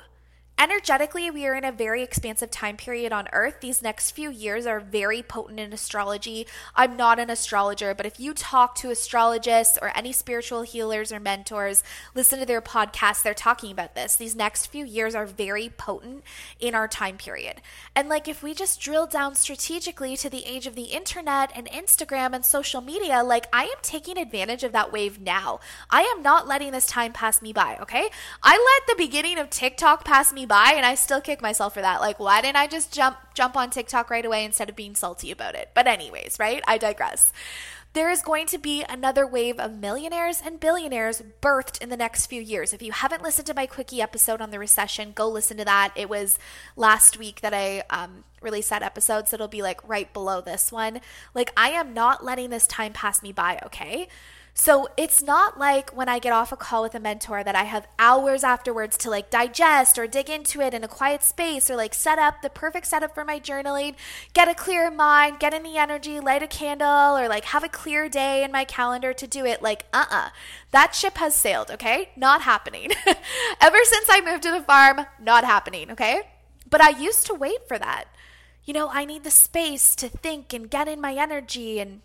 Energetically, 0.59 1.31
we 1.31 1.47
are 1.47 1.55
in 1.55 1.65
a 1.65 1.71
very 1.71 2.03
expansive 2.03 2.51
time 2.51 2.77
period 2.77 3.11
on 3.11 3.27
Earth. 3.33 3.55
These 3.59 3.81
next 3.81 4.11
few 4.11 4.29
years 4.29 4.67
are 4.67 4.79
very 4.79 5.23
potent 5.23 5.59
in 5.59 5.73
astrology. 5.73 6.45
I'm 6.75 6.95
not 6.95 7.17
an 7.17 7.31
astrologer, 7.31 7.95
but 7.95 8.05
if 8.05 8.19
you 8.19 8.33
talk 8.33 8.75
to 8.75 8.91
astrologists 8.91 9.79
or 9.81 9.91
any 9.97 10.13
spiritual 10.13 10.61
healers 10.61 11.11
or 11.11 11.19
mentors, 11.19 11.83
listen 12.13 12.39
to 12.39 12.45
their 12.45 12.61
podcasts, 12.61 13.23
they're 13.23 13.33
talking 13.33 13.71
about 13.71 13.95
this. 13.95 14.15
These 14.15 14.35
next 14.35 14.67
few 14.67 14.85
years 14.85 15.15
are 15.15 15.25
very 15.25 15.69
potent 15.69 16.23
in 16.59 16.75
our 16.75 16.87
time 16.87 17.17
period. 17.17 17.59
And 17.95 18.07
like 18.07 18.27
if 18.27 18.43
we 18.43 18.53
just 18.53 18.79
drill 18.79 19.07
down 19.07 19.33
strategically 19.33 20.15
to 20.17 20.29
the 20.29 20.45
age 20.45 20.67
of 20.67 20.75
the 20.75 20.83
internet 20.83 21.51
and 21.55 21.67
Instagram 21.67 22.33
and 22.33 22.45
social 22.45 22.79
media, 22.79 23.23
like 23.23 23.47
I 23.51 23.63
am 23.63 23.79
taking 23.81 24.19
advantage 24.19 24.63
of 24.63 24.71
that 24.73 24.93
wave 24.93 25.19
now. 25.19 25.59
I 25.89 26.03
am 26.03 26.21
not 26.21 26.47
letting 26.47 26.71
this 26.71 26.85
time 26.85 27.11
pass 27.11 27.41
me 27.41 27.53
by, 27.53 27.77
okay? 27.81 28.07
I 28.43 28.51
let 28.53 28.87
the 28.87 29.03
beginning 29.03 29.39
of 29.39 29.49
TikTok 29.49 30.05
pass 30.05 30.31
me 30.31 30.42
by 30.47 30.73
and 30.75 30.85
I 30.85 30.95
still 30.95 31.21
kick 31.21 31.41
myself 31.41 31.73
for 31.73 31.81
that. 31.81 32.01
Like 32.01 32.19
why 32.19 32.41
didn't 32.41 32.57
I 32.57 32.67
just 32.67 32.93
jump 32.93 33.17
jump 33.33 33.55
on 33.55 33.69
TikTok 33.69 34.09
right 34.09 34.25
away 34.25 34.45
instead 34.45 34.69
of 34.69 34.75
being 34.75 34.95
salty 34.95 35.31
about 35.31 35.55
it? 35.55 35.71
But 35.73 35.87
anyways, 35.87 36.37
right? 36.39 36.63
I 36.67 36.77
digress. 36.77 37.31
There 37.93 38.09
is 38.09 38.23
going 38.23 38.47
to 38.47 38.57
be 38.57 38.83
another 38.89 39.27
wave 39.27 39.59
of 39.59 39.77
millionaires 39.77 40.41
and 40.43 40.59
billionaires 40.59 41.21
birthed 41.43 41.79
in 41.79 41.89
the 41.89 41.97
next 41.97 42.25
few 42.25 42.41
years. 42.41 42.73
If 42.73 42.81
you 42.81 42.91
haven't 42.91 43.21
listened 43.21 43.45
to 43.47 43.53
my 43.53 43.67
quickie 43.67 44.01
episode 44.01 44.41
on 44.41 44.49
the 44.49 44.57
recession, 44.57 45.11
go 45.13 45.29
listen 45.29 45.57
to 45.57 45.65
that. 45.65 45.93
It 45.95 46.09
was 46.09 46.39
last 46.75 47.19
week 47.19 47.41
that 47.41 47.53
I 47.53 47.83
um, 47.91 48.23
released 48.41 48.71
that 48.71 48.81
episode, 48.81 49.27
so 49.27 49.35
it'll 49.35 49.47
be 49.47 49.61
like 49.61 49.87
right 49.87 50.11
below 50.11 50.41
this 50.41 50.71
one. 50.71 51.01
Like, 51.35 51.53
I 51.55 51.69
am 51.69 51.93
not 51.93 52.25
letting 52.25 52.49
this 52.49 52.65
time 52.65 52.93
pass 52.93 53.21
me 53.21 53.31
by, 53.31 53.59
okay? 53.63 54.07
So 54.55 54.87
it's 54.97 55.23
not 55.23 55.57
like 55.57 55.89
when 55.95 56.07
I 56.07 56.19
get 56.19 56.31
off 56.31 56.51
a 56.51 56.55
call 56.55 56.83
with 56.83 56.93
a 56.93 56.99
mentor 56.99 57.43
that 57.43 57.55
I 57.55 57.63
have 57.63 57.87
hours 57.97 58.43
afterwards 58.43 58.97
to 58.97 59.09
like 59.09 59.31
digest 59.31 59.97
or 59.97 60.05
dig 60.05 60.29
into 60.29 60.61
it 60.61 60.75
in 60.75 60.83
a 60.83 60.87
quiet 60.87 61.23
space 61.23 61.71
or 61.71 61.75
like 61.75 61.95
set 61.95 62.19
up 62.19 62.41
the 62.41 62.51
perfect 62.51 62.85
setup 62.85 63.15
for 63.15 63.25
my 63.25 63.39
journaling, 63.39 63.95
get 64.33 64.47
a 64.47 64.53
clear 64.53 64.91
mind, 64.91 65.39
get 65.39 65.55
in 65.55 65.63
the 65.63 65.77
energy, 65.77 66.19
light 66.19 66.43
a 66.43 66.47
candle, 66.47 67.17
or 67.17 67.27
like 67.27 67.45
have 67.45 67.63
a 67.63 67.69
clear 67.69 68.07
day 68.07 68.43
in 68.43 68.51
my 68.51 68.63
calendar 68.63 69.11
to 69.11 69.25
do 69.25 69.43
it. 69.43 69.63
Like, 69.63 69.85
uh 69.91 70.05
uh-uh. 70.09 70.27
uh 70.27 70.29
That 70.69 70.93
ship 70.93 71.17
has 71.17 71.35
sailed, 71.35 71.71
okay? 71.71 72.09
Not 72.15 72.43
happening. 72.43 72.91
Ever 73.59 73.79
since 73.83 74.07
I 74.07 74.21
moved 74.23 74.43
to 74.43 74.51
the 74.51 74.61
farm, 74.61 75.07
not 75.19 75.45
happening, 75.45 75.89
okay? 75.89 76.21
But 76.69 76.81
I 76.81 76.89
used 76.89 77.25
to 77.25 77.33
wait 77.33 77.67
for 77.67 77.79
that. 77.79 78.05
You 78.65 78.73
know, 78.75 78.89
I 78.89 79.03
need 79.03 79.23
the 79.23 79.31
space 79.31 79.95
to 79.95 80.07
think 80.07 80.53
and 80.53 80.69
get 80.69 80.87
in 80.87 81.01
my 81.01 81.15
energy 81.15 81.79
and 81.79 82.01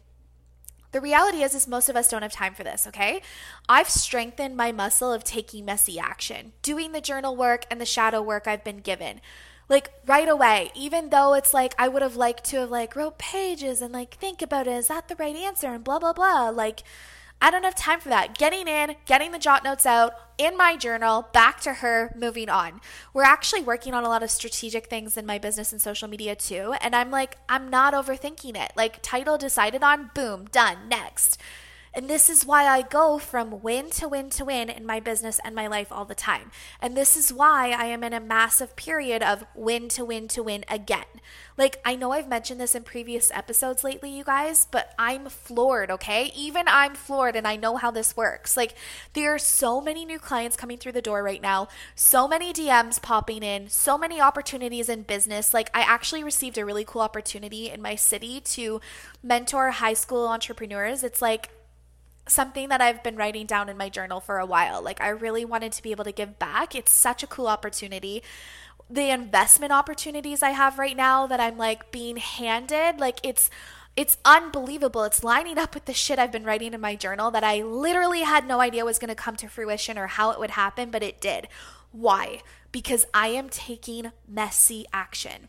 the 0.93 1.01
reality 1.01 1.43
is 1.43 1.55
is 1.55 1.69
most 1.69 1.89
of 1.89 1.97
us 1.97 2.09
don't 2.09 2.23
have 2.23 2.33
time 2.33 2.55
for 2.55 2.65
this, 2.65 2.87
okay? 2.87 3.21
I've 3.69 3.89
strengthened 3.89 4.57
my 4.57 4.73
muscle 4.73 5.13
of 5.13 5.25
taking 5.25 5.65
messy 5.65 5.99
action, 5.99 6.53
doing 6.63 6.93
the 6.93 7.01
journal 7.01 7.37
work 7.37 7.67
and 7.71 7.81
the 7.81 7.87
shadow 7.87 8.23
work 8.23 8.47
I've 8.47 8.65
been 8.65 8.79
given. 8.79 9.21
Like 9.69 9.91
right 10.07 10.29
away, 10.29 10.71
even 10.75 11.11
though 11.11 11.35
it's 11.35 11.53
like 11.53 11.75
I 11.79 11.89
would 11.89 12.01
have 12.01 12.17
liked 12.17 12.45
to 12.45 12.61
have 12.61 12.71
like 12.71 12.97
wrote 12.97 13.19
pages 13.19 13.83
and 13.83 13.93
like 13.93 14.15
think 14.15 14.41
about 14.41 14.67
it, 14.67 14.73
is 14.73 14.89
that 14.89 15.09
the 15.09 15.17
right 15.17 15.37
answer 15.37 15.69
and 15.69 15.85
blah 15.85 15.99
blah 15.99 16.15
blah. 16.15 16.49
Like 16.49 16.83
I 17.41 17.51
don't 17.51 17.65
have 17.65 17.75
time 17.75 18.01
for 18.01 18.09
that. 18.09 18.37
Getting 18.37 18.67
in, 18.67 18.97
getting 19.07 19.33
the 19.33 19.39
jot 19.39 19.63
notes 19.63 19.87
out 19.87 20.13
in 20.39 20.57
my 20.57 20.77
journal, 20.77 21.29
back 21.33 21.61
to 21.61 21.75
her, 21.75 22.13
moving 22.17 22.49
on. 22.49 22.81
We're 23.13 23.23
actually 23.25 23.63
working 23.63 23.95
on 23.95 24.05
a 24.05 24.09
lot 24.09 24.23
of 24.23 24.31
strategic 24.31 24.87
things 24.87 25.17
in 25.17 25.27
my 25.27 25.39
business 25.39 25.73
and 25.73 25.81
social 25.81 26.09
media 26.09 26.35
too. 26.35 26.75
And 26.81 26.95
I'm 26.95 27.11
like, 27.11 27.37
I'm 27.49 27.69
not 27.69 27.95
overthinking 27.95 28.57
it. 28.57 28.73
Like, 28.77 29.03
title 29.03 29.39
decided 29.39 29.83
on, 29.83 30.11
boom, 30.15 30.47
done, 30.51 30.89
next. 30.89 31.41
And 31.95 32.09
this 32.09 32.29
is 32.29 32.45
why 32.45 32.67
I 32.67 32.83
go 32.83 33.19
from 33.19 33.63
win 33.63 33.91
to 33.91 34.09
win 34.09 34.31
to 34.31 34.45
win 34.45 34.69
in 34.71 34.87
my 34.87 35.01
business 35.01 35.41
and 35.45 35.55
my 35.55 35.67
life 35.67 35.91
all 35.91 36.05
the 36.05 36.15
time. 36.15 36.51
And 36.81 36.97
this 36.97 37.17
is 37.17 37.33
why 37.33 37.71
I 37.71 37.85
am 37.87 38.05
in 38.05 38.13
a 38.13 38.21
massive 38.21 38.77
period 38.77 39.23
of 39.23 39.45
win 39.55 39.89
to 39.91 40.05
win 40.05 40.29
to 40.29 40.43
win 40.43 40.65
again. 40.69 41.05
Like, 41.57 41.81
I 41.85 41.97
know 41.97 42.13
I've 42.13 42.29
mentioned 42.29 42.61
this 42.61 42.75
in 42.75 42.85
previous 42.85 43.33
episodes 43.33 43.83
lately, 43.83 44.17
you 44.17 44.23
guys, 44.23 44.67
but 44.71 44.95
I'm 44.99 45.29
floored, 45.29 45.91
okay? 45.91 46.33
Even 46.37 46.67
I'm 46.69 46.95
floored 46.95 47.35
and 47.35 47.49
I 47.49 47.57
know 47.57 47.77
how 47.77 47.91
this 47.91 48.17
works. 48.17 48.57
Like, 48.57 48.75
there 49.15 49.35
are 49.35 49.39
so 49.39 49.81
many 49.81 50.05
new 50.05 50.21
clients 50.21 50.57
coming 50.57 50.79
through 50.79 50.93
the 50.93 51.03
door 51.03 51.23
right 51.23 51.43
now, 51.43 51.69
so 51.97 52.29
many 52.29 52.53
DMs 52.53 53.03
popping 53.03 53.43
in, 53.43 53.69
so 53.69 53.99
many 53.99 54.21
opportunities 54.21 54.89
in 54.89 55.03
business. 55.03 55.53
Like, 55.53 55.71
I 55.75 55.81
actually 55.81 56.23
received 56.23 56.59
a 56.59 56.65
really 56.65 56.85
cool 56.85 57.03
opportunity 57.03 57.69
in 57.71 57.83
my 57.83 57.97
city 57.97 58.41
to 58.41 58.81
mentor 59.23 59.73
high 59.73 59.95
school 59.95 60.29
entrepreneurs. 60.29 61.03
It's 61.03 61.21
like, 61.21 61.51
something 62.29 62.69
that 62.69 62.81
I've 62.81 63.03
been 63.03 63.17
writing 63.17 63.47
down 63.47 63.69
in 63.69 63.77
my 63.77 63.89
journal 63.89 64.21
for 64.21 64.39
a 64.39 64.47
while. 64.47 64.83
Like, 64.83 65.01
I 65.01 65.09
really 65.09 65.45
wanted 65.45 65.73
to 65.73 65.83
be 65.83 65.91
able 65.91 66.05
to 66.05 66.13
give 66.13 66.39
back. 66.39 66.75
It's 66.75 66.93
such 66.93 67.23
a 67.23 67.27
cool 67.27 67.49
opportunity. 67.49 68.23
The 68.89 69.11
investment 69.11 69.73
opportunities 69.73 70.43
I 70.43 70.51
have 70.51 70.79
right 70.79 70.97
now 70.97 71.27
that 71.27 71.41
I'm 71.41 71.59
like 71.59 71.91
being 71.91 72.17
handed, 72.17 73.01
like, 73.01 73.21
it's. 73.23 73.51
It's 73.97 74.17
unbelievable. 74.25 75.03
It's 75.03 75.25
lining 75.25 75.59
up 75.59 75.75
with 75.75 75.87
the 75.87 75.93
shit 75.93 76.21
I've 76.21 76.31
been 76.31 76.45
writing 76.45 76.73
in 76.73 76.81
my 76.81 76.95
journal 76.95 77.33
that 77.33 77.43
I 77.43 77.63
literally 77.63 78.21
had 78.21 78.47
no 78.47 78.61
idea 78.61 78.85
was 78.85 79.01
going 79.01 79.09
to 79.09 79.17
come 79.17 79.35
to 79.35 79.49
fruition 79.49 79.99
or 79.99 80.07
how 80.07 80.31
it 80.31 80.39
would 80.39 80.53
happen, 80.53 80.93
but 80.93 81.03
it 81.03 81.21
did. 81.21 81.49
Why? 81.91 82.43
Because 82.71 83.07
I 83.13 83.29
am 83.29 83.49
taking 83.49 84.13
messy 84.29 84.87
action. 84.93 85.49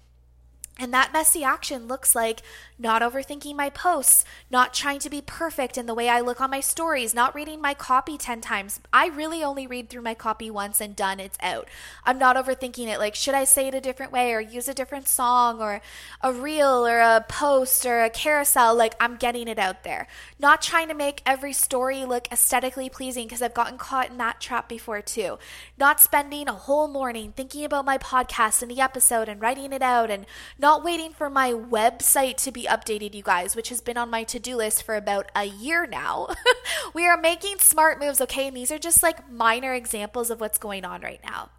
And 0.79 0.93
that 0.93 1.11
messy 1.11 1.43
action 1.43 1.87
looks 1.87 2.15
like 2.15 2.41
not 2.79 3.01
overthinking 3.01 3.53
my 3.57 3.69
posts, 3.69 4.23
not 4.49 4.73
trying 4.73 4.99
to 4.99 5.09
be 5.09 5.21
perfect 5.21 5.77
in 5.77 5.85
the 5.85 5.93
way 5.93 6.07
I 6.07 6.21
look 6.21 6.39
on 6.39 6.49
my 6.49 6.61
stories, 6.61 7.13
not 7.13 7.35
reading 7.35 7.59
my 7.59 7.73
copy 7.73 8.17
10 8.17 8.39
times. 8.39 8.79
I 8.93 9.07
really 9.07 9.43
only 9.43 9.67
read 9.67 9.89
through 9.89 10.03
my 10.03 10.13
copy 10.13 10.49
once 10.49 10.79
and 10.79 10.95
done, 10.95 11.19
it's 11.19 11.37
out. 11.41 11.67
I'm 12.05 12.17
not 12.17 12.37
overthinking 12.37 12.87
it. 12.87 12.97
Like, 12.97 13.13
should 13.13 13.33
I 13.33 13.43
say 13.43 13.67
it 13.67 13.75
a 13.75 13.81
different 13.81 14.13
way 14.13 14.33
or 14.33 14.39
use 14.39 14.69
a 14.69 14.73
different 14.73 15.09
song 15.09 15.59
or 15.59 15.81
a 16.21 16.31
reel 16.31 16.87
or 16.87 16.99
a 16.99 17.25
post 17.27 17.85
or 17.85 18.01
a 18.01 18.09
carousel? 18.09 18.73
Like, 18.73 18.95
I'm 19.01 19.17
getting 19.17 19.49
it 19.49 19.59
out 19.59 19.83
there. 19.83 20.07
Not 20.39 20.61
trying 20.61 20.87
to 20.87 20.93
make 20.93 21.21
every 21.25 21.51
story 21.51 22.05
look 22.05 22.29
aesthetically 22.31 22.89
pleasing 22.89 23.27
because 23.27 23.41
I've 23.41 23.53
gotten 23.53 23.77
caught 23.77 24.09
in 24.09 24.17
that 24.19 24.39
trap 24.39 24.69
before 24.69 25.01
too. 25.01 25.39
Not 25.77 25.99
spending 25.99 26.47
a 26.47 26.53
whole 26.53 26.87
morning 26.87 27.33
thinking 27.35 27.65
about 27.65 27.83
my 27.83 27.97
podcast 27.97 28.61
and 28.61 28.71
the 28.71 28.79
episode 28.79 29.27
and 29.27 29.41
writing 29.41 29.73
it 29.73 29.81
out 29.81 30.09
and 30.09 30.25
not 30.57 30.68
waiting 30.77 31.13
for 31.13 31.29
my 31.29 31.51
website 31.51 32.35
to 32.43 32.51
be 32.51 32.63
updated, 32.63 33.15
you 33.15 33.23
guys, 33.23 33.55
which 33.55 33.69
has 33.69 33.81
been 33.81 33.97
on 33.97 34.09
my 34.09 34.23
to 34.25 34.39
do 34.39 34.55
list 34.57 34.83
for 34.83 34.95
about 34.95 35.31
a 35.35 35.45
year 35.45 35.87
now. 35.87 36.27
we 36.93 37.07
are 37.07 37.17
making 37.17 37.57
smart 37.59 37.99
moves, 37.99 38.21
okay? 38.21 38.47
And 38.47 38.55
these 38.55 38.71
are 38.71 38.77
just 38.77 39.01
like 39.01 39.31
minor 39.31 39.73
examples 39.73 40.29
of 40.29 40.39
what's 40.39 40.57
going 40.57 40.85
on 40.85 41.01
right 41.01 41.21
now. 41.23 41.49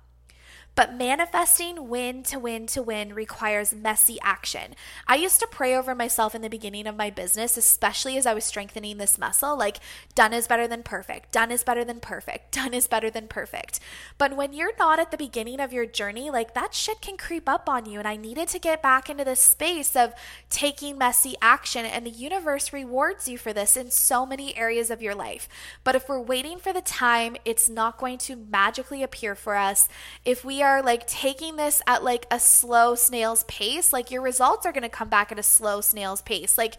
But 0.80 0.94
manifesting 0.94 1.90
win 1.90 2.22
to 2.22 2.38
win 2.38 2.66
to 2.68 2.82
win 2.82 3.12
requires 3.12 3.74
messy 3.74 4.16
action. 4.22 4.74
I 5.06 5.16
used 5.16 5.38
to 5.40 5.46
pray 5.46 5.76
over 5.76 5.94
myself 5.94 6.34
in 6.34 6.40
the 6.40 6.48
beginning 6.48 6.86
of 6.86 6.96
my 6.96 7.10
business, 7.10 7.58
especially 7.58 8.16
as 8.16 8.24
I 8.24 8.32
was 8.32 8.44
strengthening 8.44 8.96
this 8.96 9.18
muscle 9.18 9.54
like, 9.58 9.76
done 10.14 10.32
is 10.32 10.48
better 10.48 10.66
than 10.66 10.82
perfect, 10.82 11.32
done 11.32 11.50
is 11.50 11.62
better 11.62 11.84
than 11.84 12.00
perfect, 12.00 12.52
done 12.54 12.72
is 12.72 12.86
better 12.86 13.10
than 13.10 13.28
perfect. 13.28 13.78
But 14.16 14.34
when 14.34 14.54
you're 14.54 14.72
not 14.78 14.98
at 14.98 15.10
the 15.10 15.18
beginning 15.18 15.60
of 15.60 15.70
your 15.70 15.84
journey, 15.84 16.30
like 16.30 16.54
that 16.54 16.72
shit 16.72 17.02
can 17.02 17.18
creep 17.18 17.46
up 17.46 17.68
on 17.68 17.84
you. 17.84 17.98
And 17.98 18.08
I 18.08 18.16
needed 18.16 18.48
to 18.48 18.58
get 18.58 18.80
back 18.80 19.10
into 19.10 19.22
this 19.22 19.42
space 19.42 19.94
of 19.94 20.14
taking 20.48 20.96
messy 20.96 21.34
action. 21.42 21.84
And 21.84 22.06
the 22.06 22.10
universe 22.10 22.72
rewards 22.72 23.28
you 23.28 23.36
for 23.36 23.52
this 23.52 23.76
in 23.76 23.90
so 23.90 24.24
many 24.24 24.56
areas 24.56 24.90
of 24.90 25.02
your 25.02 25.14
life. 25.14 25.46
But 25.84 25.94
if 25.94 26.08
we're 26.08 26.22
waiting 26.22 26.58
for 26.58 26.72
the 26.72 26.80
time, 26.80 27.36
it's 27.44 27.68
not 27.68 27.98
going 27.98 28.16
to 28.16 28.34
magically 28.34 29.02
appear 29.02 29.34
for 29.34 29.56
us. 29.56 29.86
If 30.24 30.42
we 30.42 30.62
are 30.62 30.69
like 30.82 31.06
taking 31.06 31.56
this 31.56 31.82
at 31.86 32.04
like 32.04 32.26
a 32.30 32.38
slow 32.38 32.94
snail's 32.94 33.44
pace, 33.44 33.92
like 33.92 34.10
your 34.10 34.22
results 34.22 34.64
are 34.64 34.72
going 34.72 34.82
to 34.82 34.88
come 34.88 35.08
back 35.08 35.32
at 35.32 35.38
a 35.38 35.42
slow 35.42 35.80
snail's 35.80 36.22
pace. 36.22 36.56
Like 36.56 36.76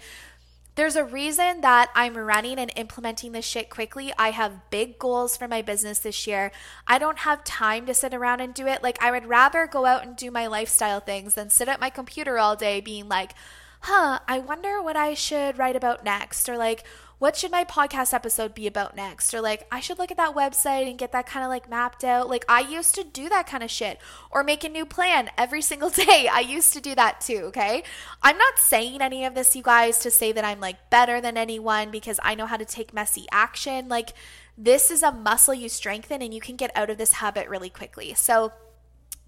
there's 0.76 0.96
a 0.96 1.04
reason 1.04 1.62
that 1.62 1.92
I'm 1.94 2.18
running 2.18 2.58
and 2.58 2.72
implementing 2.78 3.34
this 3.34 3.46
shit 3.46 3.70
quickly. 3.70 4.14
I 4.18 4.32
have 4.32 4.70
big 4.70 4.98
goals 4.98 5.36
for 5.36 5.48
my 5.48 5.62
business 5.62 6.00
this 6.00 6.26
year. 6.26 6.52
I 6.88 6.98
don't 6.98 7.20
have 7.20 7.44
time 7.44 7.86
to 7.88 7.94
sit 7.94 8.14
around 8.14 8.40
and 8.40 8.54
do 8.54 8.68
it. 8.68 8.82
Like, 8.82 9.02
I 9.04 9.12
would 9.12 9.26
rather 9.26 9.68
go 9.68 9.86
out 9.86 10.06
and 10.06 10.16
do 10.16 10.32
my 10.32 10.48
lifestyle 10.48 11.02
things 11.02 11.34
than 11.34 11.50
sit 11.50 11.68
at 11.68 11.82
my 11.82 11.90
computer 11.90 12.40
all 12.40 12.56
day 12.56 12.80
being 12.80 13.10
like, 13.10 13.34
huh, 13.82 14.20
I 14.28 14.40
wonder 14.40 14.82
what 14.82 14.96
I 14.96 15.14
should 15.14 15.58
write 15.58 15.76
about 15.76 16.04
next. 16.04 16.48
Or 16.48 16.58
like, 16.58 16.84
what 17.20 17.36
should 17.36 17.52
my 17.52 17.64
podcast 17.64 18.14
episode 18.14 18.56
be 18.56 18.66
about 18.66 18.96
next? 18.96 19.34
Or 19.34 19.42
like, 19.42 19.68
I 19.72 19.80
should 19.80 20.00
look 20.00 20.10
at 20.10 20.18
that 20.18 20.36
website 20.36 20.90
and 20.90 20.98
get 20.98 21.12
that 21.12 21.28
kind 21.28 21.44
of 21.44 21.50
like 21.50 21.70
mapped 21.70 22.04
out. 22.04 22.30
Like, 22.30 22.46
I 22.50 22.62
used 22.62 22.96
to 22.96 23.04
do 23.04 23.30
that 23.30 23.46
kind 23.46 23.64
of 23.64 23.70
shit 23.70 24.00
or 24.32 24.44
make 24.44 24.64
a 24.64 24.70
new 24.70 24.86
plan 24.86 25.30
every 25.38 25.62
single 25.72 25.90
day. 25.90 26.28
I 26.32 26.40
used 26.40 26.74
to 26.74 26.82
do 26.82 26.96
that 26.96 27.22
too, 27.22 27.44
okay? 27.46 27.84
I'm 28.24 28.38
not 28.38 28.58
saying 28.58 29.02
any 29.02 29.26
of 29.26 29.36
this, 29.36 29.56
you 29.56 29.64
guys, 29.64 30.00
to 30.00 30.12
say 30.12 30.32
that 30.32 30.46
I'm 30.46 30.60
like 30.60 30.90
better 30.90 31.22
than 31.22 31.38
anyone 31.38 31.92
because 31.92 32.20
I 32.24 32.36
know 32.36 32.48
how 32.48 32.58
to 32.58 32.66
take 32.66 32.94
messy 32.94 33.28
action. 33.32 33.88
Like, 33.88 34.14
this 34.58 34.92
is 34.92 35.04
a 35.04 35.12
muscle 35.12 35.54
you 35.54 35.70
strengthen 35.70 36.22
and 36.22 36.34
you 36.34 36.42
can 36.42 36.56
get 36.56 36.76
out 36.76 36.90
of 36.90 36.98
this 36.98 37.14
habit 37.14 37.50
really 37.50 37.70
quickly. 37.70 38.14
So, 38.14 38.52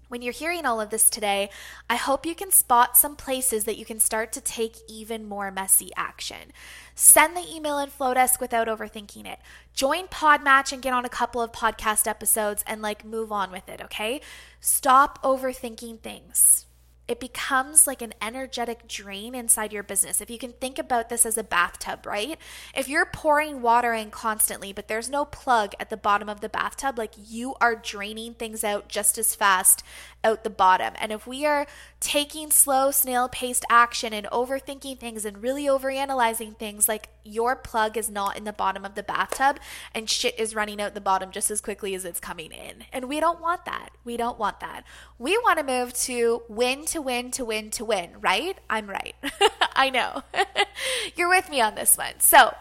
when 0.08 0.22
you're 0.22 0.32
hearing 0.32 0.66
all 0.66 0.80
of 0.80 0.90
this 0.90 1.10
today, 1.10 1.50
I 1.88 1.96
hope 1.96 2.26
you 2.26 2.34
can 2.34 2.50
spot 2.50 2.96
some 2.96 3.16
places 3.16 3.64
that 3.64 3.78
you 3.78 3.84
can 3.84 4.00
start 4.00 4.32
to 4.32 4.40
take 4.40 4.76
even 4.88 5.28
more 5.28 5.50
messy 5.50 5.90
action. 5.96 6.52
Send 6.94 7.36
the 7.36 7.46
email 7.52 7.78
in 7.78 7.90
Flodesk 7.90 8.40
without 8.40 8.68
overthinking 8.68 9.26
it. 9.26 9.38
Join 9.74 10.06
Podmatch 10.06 10.72
and 10.72 10.82
get 10.82 10.92
on 10.92 11.04
a 11.04 11.10
couple 11.10 11.42
of 11.42 11.52
podcast 11.52 12.06
episodes 12.06 12.62
and 12.66 12.82
like 12.82 13.04
move 13.04 13.32
on 13.32 13.50
with 13.50 13.68
it, 13.68 13.80
okay? 13.80 14.20
Stop 14.60 15.22
overthinking 15.22 16.00
things 16.00 16.63
it 17.06 17.20
becomes 17.20 17.86
like 17.86 18.00
an 18.00 18.14
energetic 18.22 18.88
drain 18.88 19.34
inside 19.34 19.72
your 19.72 19.82
business. 19.82 20.20
If 20.20 20.30
you 20.30 20.38
can 20.38 20.52
think 20.52 20.78
about 20.78 21.10
this 21.10 21.26
as 21.26 21.36
a 21.36 21.44
bathtub, 21.44 22.06
right? 22.06 22.38
If 22.74 22.88
you're 22.88 23.04
pouring 23.04 23.60
water 23.60 23.92
in 23.92 24.10
constantly, 24.10 24.72
but 24.72 24.88
there's 24.88 25.10
no 25.10 25.26
plug 25.26 25.74
at 25.78 25.90
the 25.90 25.96
bottom 25.98 26.28
of 26.30 26.40
the 26.40 26.48
bathtub, 26.48 26.96
like 26.96 27.12
you 27.22 27.54
are 27.60 27.76
draining 27.76 28.34
things 28.34 28.64
out 28.64 28.88
just 28.88 29.18
as 29.18 29.34
fast 29.34 29.82
out 30.24 30.42
the 30.42 30.50
bottom. 30.50 30.94
And 30.98 31.12
if 31.12 31.26
we 31.26 31.44
are 31.44 31.66
taking 32.00 32.50
slow, 32.50 32.90
snail 32.90 33.28
paced 33.28 33.66
action 33.68 34.14
and 34.14 34.26
overthinking 34.28 34.98
things 34.98 35.24
and 35.24 35.42
really 35.42 35.64
overanalyzing 35.64 36.56
things, 36.56 36.88
like 36.88 37.10
your 37.22 37.54
plug 37.54 37.96
is 37.96 38.10
not 38.10 38.36
in 38.36 38.44
the 38.44 38.52
bottom 38.52 38.84
of 38.84 38.94
the 38.94 39.02
bathtub 39.02 39.58
and 39.94 40.08
shit 40.08 40.38
is 40.38 40.54
running 40.54 40.80
out 40.80 40.94
the 40.94 41.00
bottom 41.00 41.30
just 41.30 41.50
as 41.50 41.60
quickly 41.60 41.94
as 41.94 42.04
it's 42.04 42.20
coming 42.20 42.52
in. 42.52 42.84
And 42.92 43.08
we 43.08 43.20
don't 43.20 43.40
want 43.40 43.66
that. 43.66 43.90
We 44.04 44.16
don't 44.16 44.38
want 44.38 44.60
that. 44.60 44.84
We 45.18 45.36
want 45.38 45.58
to 45.58 45.64
move 45.64 45.92
to 45.94 46.42
win 46.48 46.86
to 46.94 47.02
win 47.02 47.32
to 47.32 47.44
win 47.44 47.70
to 47.70 47.84
win, 47.84 48.10
right? 48.20 48.56
I'm 48.70 48.88
right. 48.88 49.16
I 49.76 49.90
know. 49.90 50.22
You're 51.16 51.28
with 51.28 51.50
me 51.50 51.60
on 51.60 51.74
this 51.74 51.98
one. 51.98 52.20
So, 52.20 52.54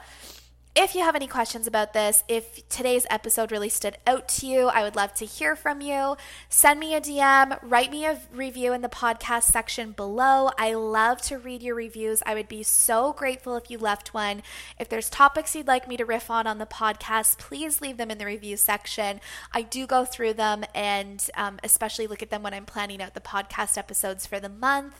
if 0.76 0.96
you 0.96 1.02
have 1.02 1.16
any 1.16 1.28
questions 1.28 1.68
about 1.68 1.94
this, 1.94 2.24
if 2.28 2.68
today's 2.68 3.06
episode 3.12 3.52
really 3.52 3.70
stood 3.70 3.96
out 4.08 4.28
to 4.28 4.48
you, 4.48 4.70
I 4.70 4.82
would 4.82 4.96
love 4.96 5.14
to 5.16 5.26
hear 5.26 5.56
from 5.56 5.82
you. 5.82 6.18
Send 6.50 6.80
me 6.80 6.96
a 6.96 7.02
DM, 7.02 7.60
write 7.62 7.92
me 7.92 8.06
a 8.06 8.20
review 8.34 8.74
in 8.74 8.82
the 8.82 8.90
podcast 8.90 9.44
section 9.44 9.92
below. 9.92 10.50
I 10.58 10.74
love 10.74 11.22
to 11.24 11.38
read 11.38 11.62
your 11.62 11.76
reviews. 11.76 12.24
I 12.26 12.34
would 12.34 12.48
be 12.48 12.64
so 12.64 13.14
grateful 13.14 13.56
if 13.56 13.70
you 13.70 13.78
left 13.78 14.16
one. 14.16 14.42
If 14.80 14.90
there's 14.90 15.12
topics 15.12 15.56
you'd 15.56 15.68
like 15.68 15.88
me 15.88 15.96
to 15.96 16.06
riff 16.06 16.32
on 16.32 16.48
on 16.48 16.58
the 16.58 16.66
podcast, 16.66 17.38
please 17.38 17.80
leave 17.80 17.98
them 17.98 18.10
in 18.10 18.18
the 18.18 18.26
review 18.26 18.58
section. 18.58 19.22
I 19.52 19.62
do 19.62 19.86
go 19.86 20.06
through 20.06 20.34
them 20.34 20.64
and 20.74 21.24
um, 21.36 21.60
especially 21.64 22.08
look 22.08 22.24
at 22.24 22.32
them 22.32 22.42
when 22.42 22.56
I'm 22.56 22.66
planning 22.66 23.00
out 23.00 23.14
the 23.14 23.22
podcast 23.22 23.78
episodes 23.78 24.26
for 24.26 24.40
the 24.40 24.50
month. 24.50 25.00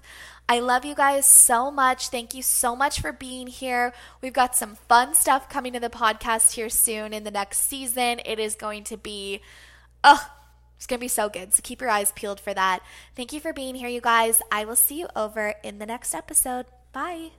I 0.50 0.60
love 0.60 0.84
you 0.84 0.94
guys 0.94 1.26
so 1.26 1.72
much. 1.72 2.10
Thank 2.10 2.34
you 2.34 2.44
so 2.44 2.76
much 2.76 3.00
for 3.00 3.12
being 3.12 3.48
here. 3.48 3.94
We've 4.22 4.34
got 4.34 4.56
some 4.56 4.76
fun 4.76 5.16
stuff 5.16 5.50
coming 5.50 5.74
to 5.74 5.80
the 5.80 5.90
podcast 5.90 6.54
here 6.54 6.70
soon 6.70 7.14
in 7.14 7.24
the 7.24 7.32
next 7.32 7.60
season. 7.60 8.20
It 8.26 8.40
is 8.40 8.56
going 8.56 8.84
to 8.86 8.98
be, 8.98 9.42
oh, 10.04 10.30
it's 10.76 10.86
going 10.86 11.00
to 11.00 11.04
be 11.04 11.08
so 11.08 11.30
good. 11.30 11.54
So 11.54 11.62
keep 11.64 11.80
your 11.80 11.90
eyes 11.90 12.12
peeled 12.12 12.42
for 12.42 12.54
that. 12.54 12.82
Thank 13.16 13.32
you 13.32 13.40
for 13.40 13.54
being 13.54 13.76
here, 13.76 13.90
you 13.90 14.02
guys. 14.02 14.42
I 14.52 14.66
will 14.66 14.76
see 14.76 15.00
you 15.00 15.08
over 15.16 15.56
in 15.64 15.80
the 15.80 15.86
next 15.86 16.14
episode. 16.14 16.66
Bye. 16.92 17.32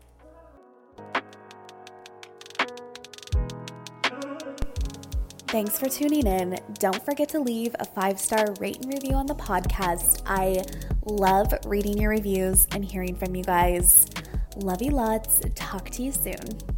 Thanks 5.54 5.78
for 5.78 5.88
tuning 5.88 6.26
in. 6.26 6.58
Don't 6.80 7.00
forget 7.04 7.28
to 7.28 7.38
leave 7.38 7.76
a 7.78 7.84
five 7.84 8.18
star 8.18 8.54
rate 8.58 8.78
and 8.82 8.92
review 8.92 9.14
on 9.14 9.26
the 9.26 9.36
podcast. 9.36 10.20
I 10.26 10.64
love 11.04 11.54
reading 11.64 11.96
your 11.96 12.10
reviews 12.10 12.66
and 12.72 12.84
hearing 12.84 13.14
from 13.14 13.36
you 13.36 13.44
guys. 13.44 14.04
Love 14.56 14.82
you 14.82 14.90
lots. 14.90 15.42
Talk 15.54 15.90
to 15.90 16.02
you 16.02 16.10
soon. 16.10 16.73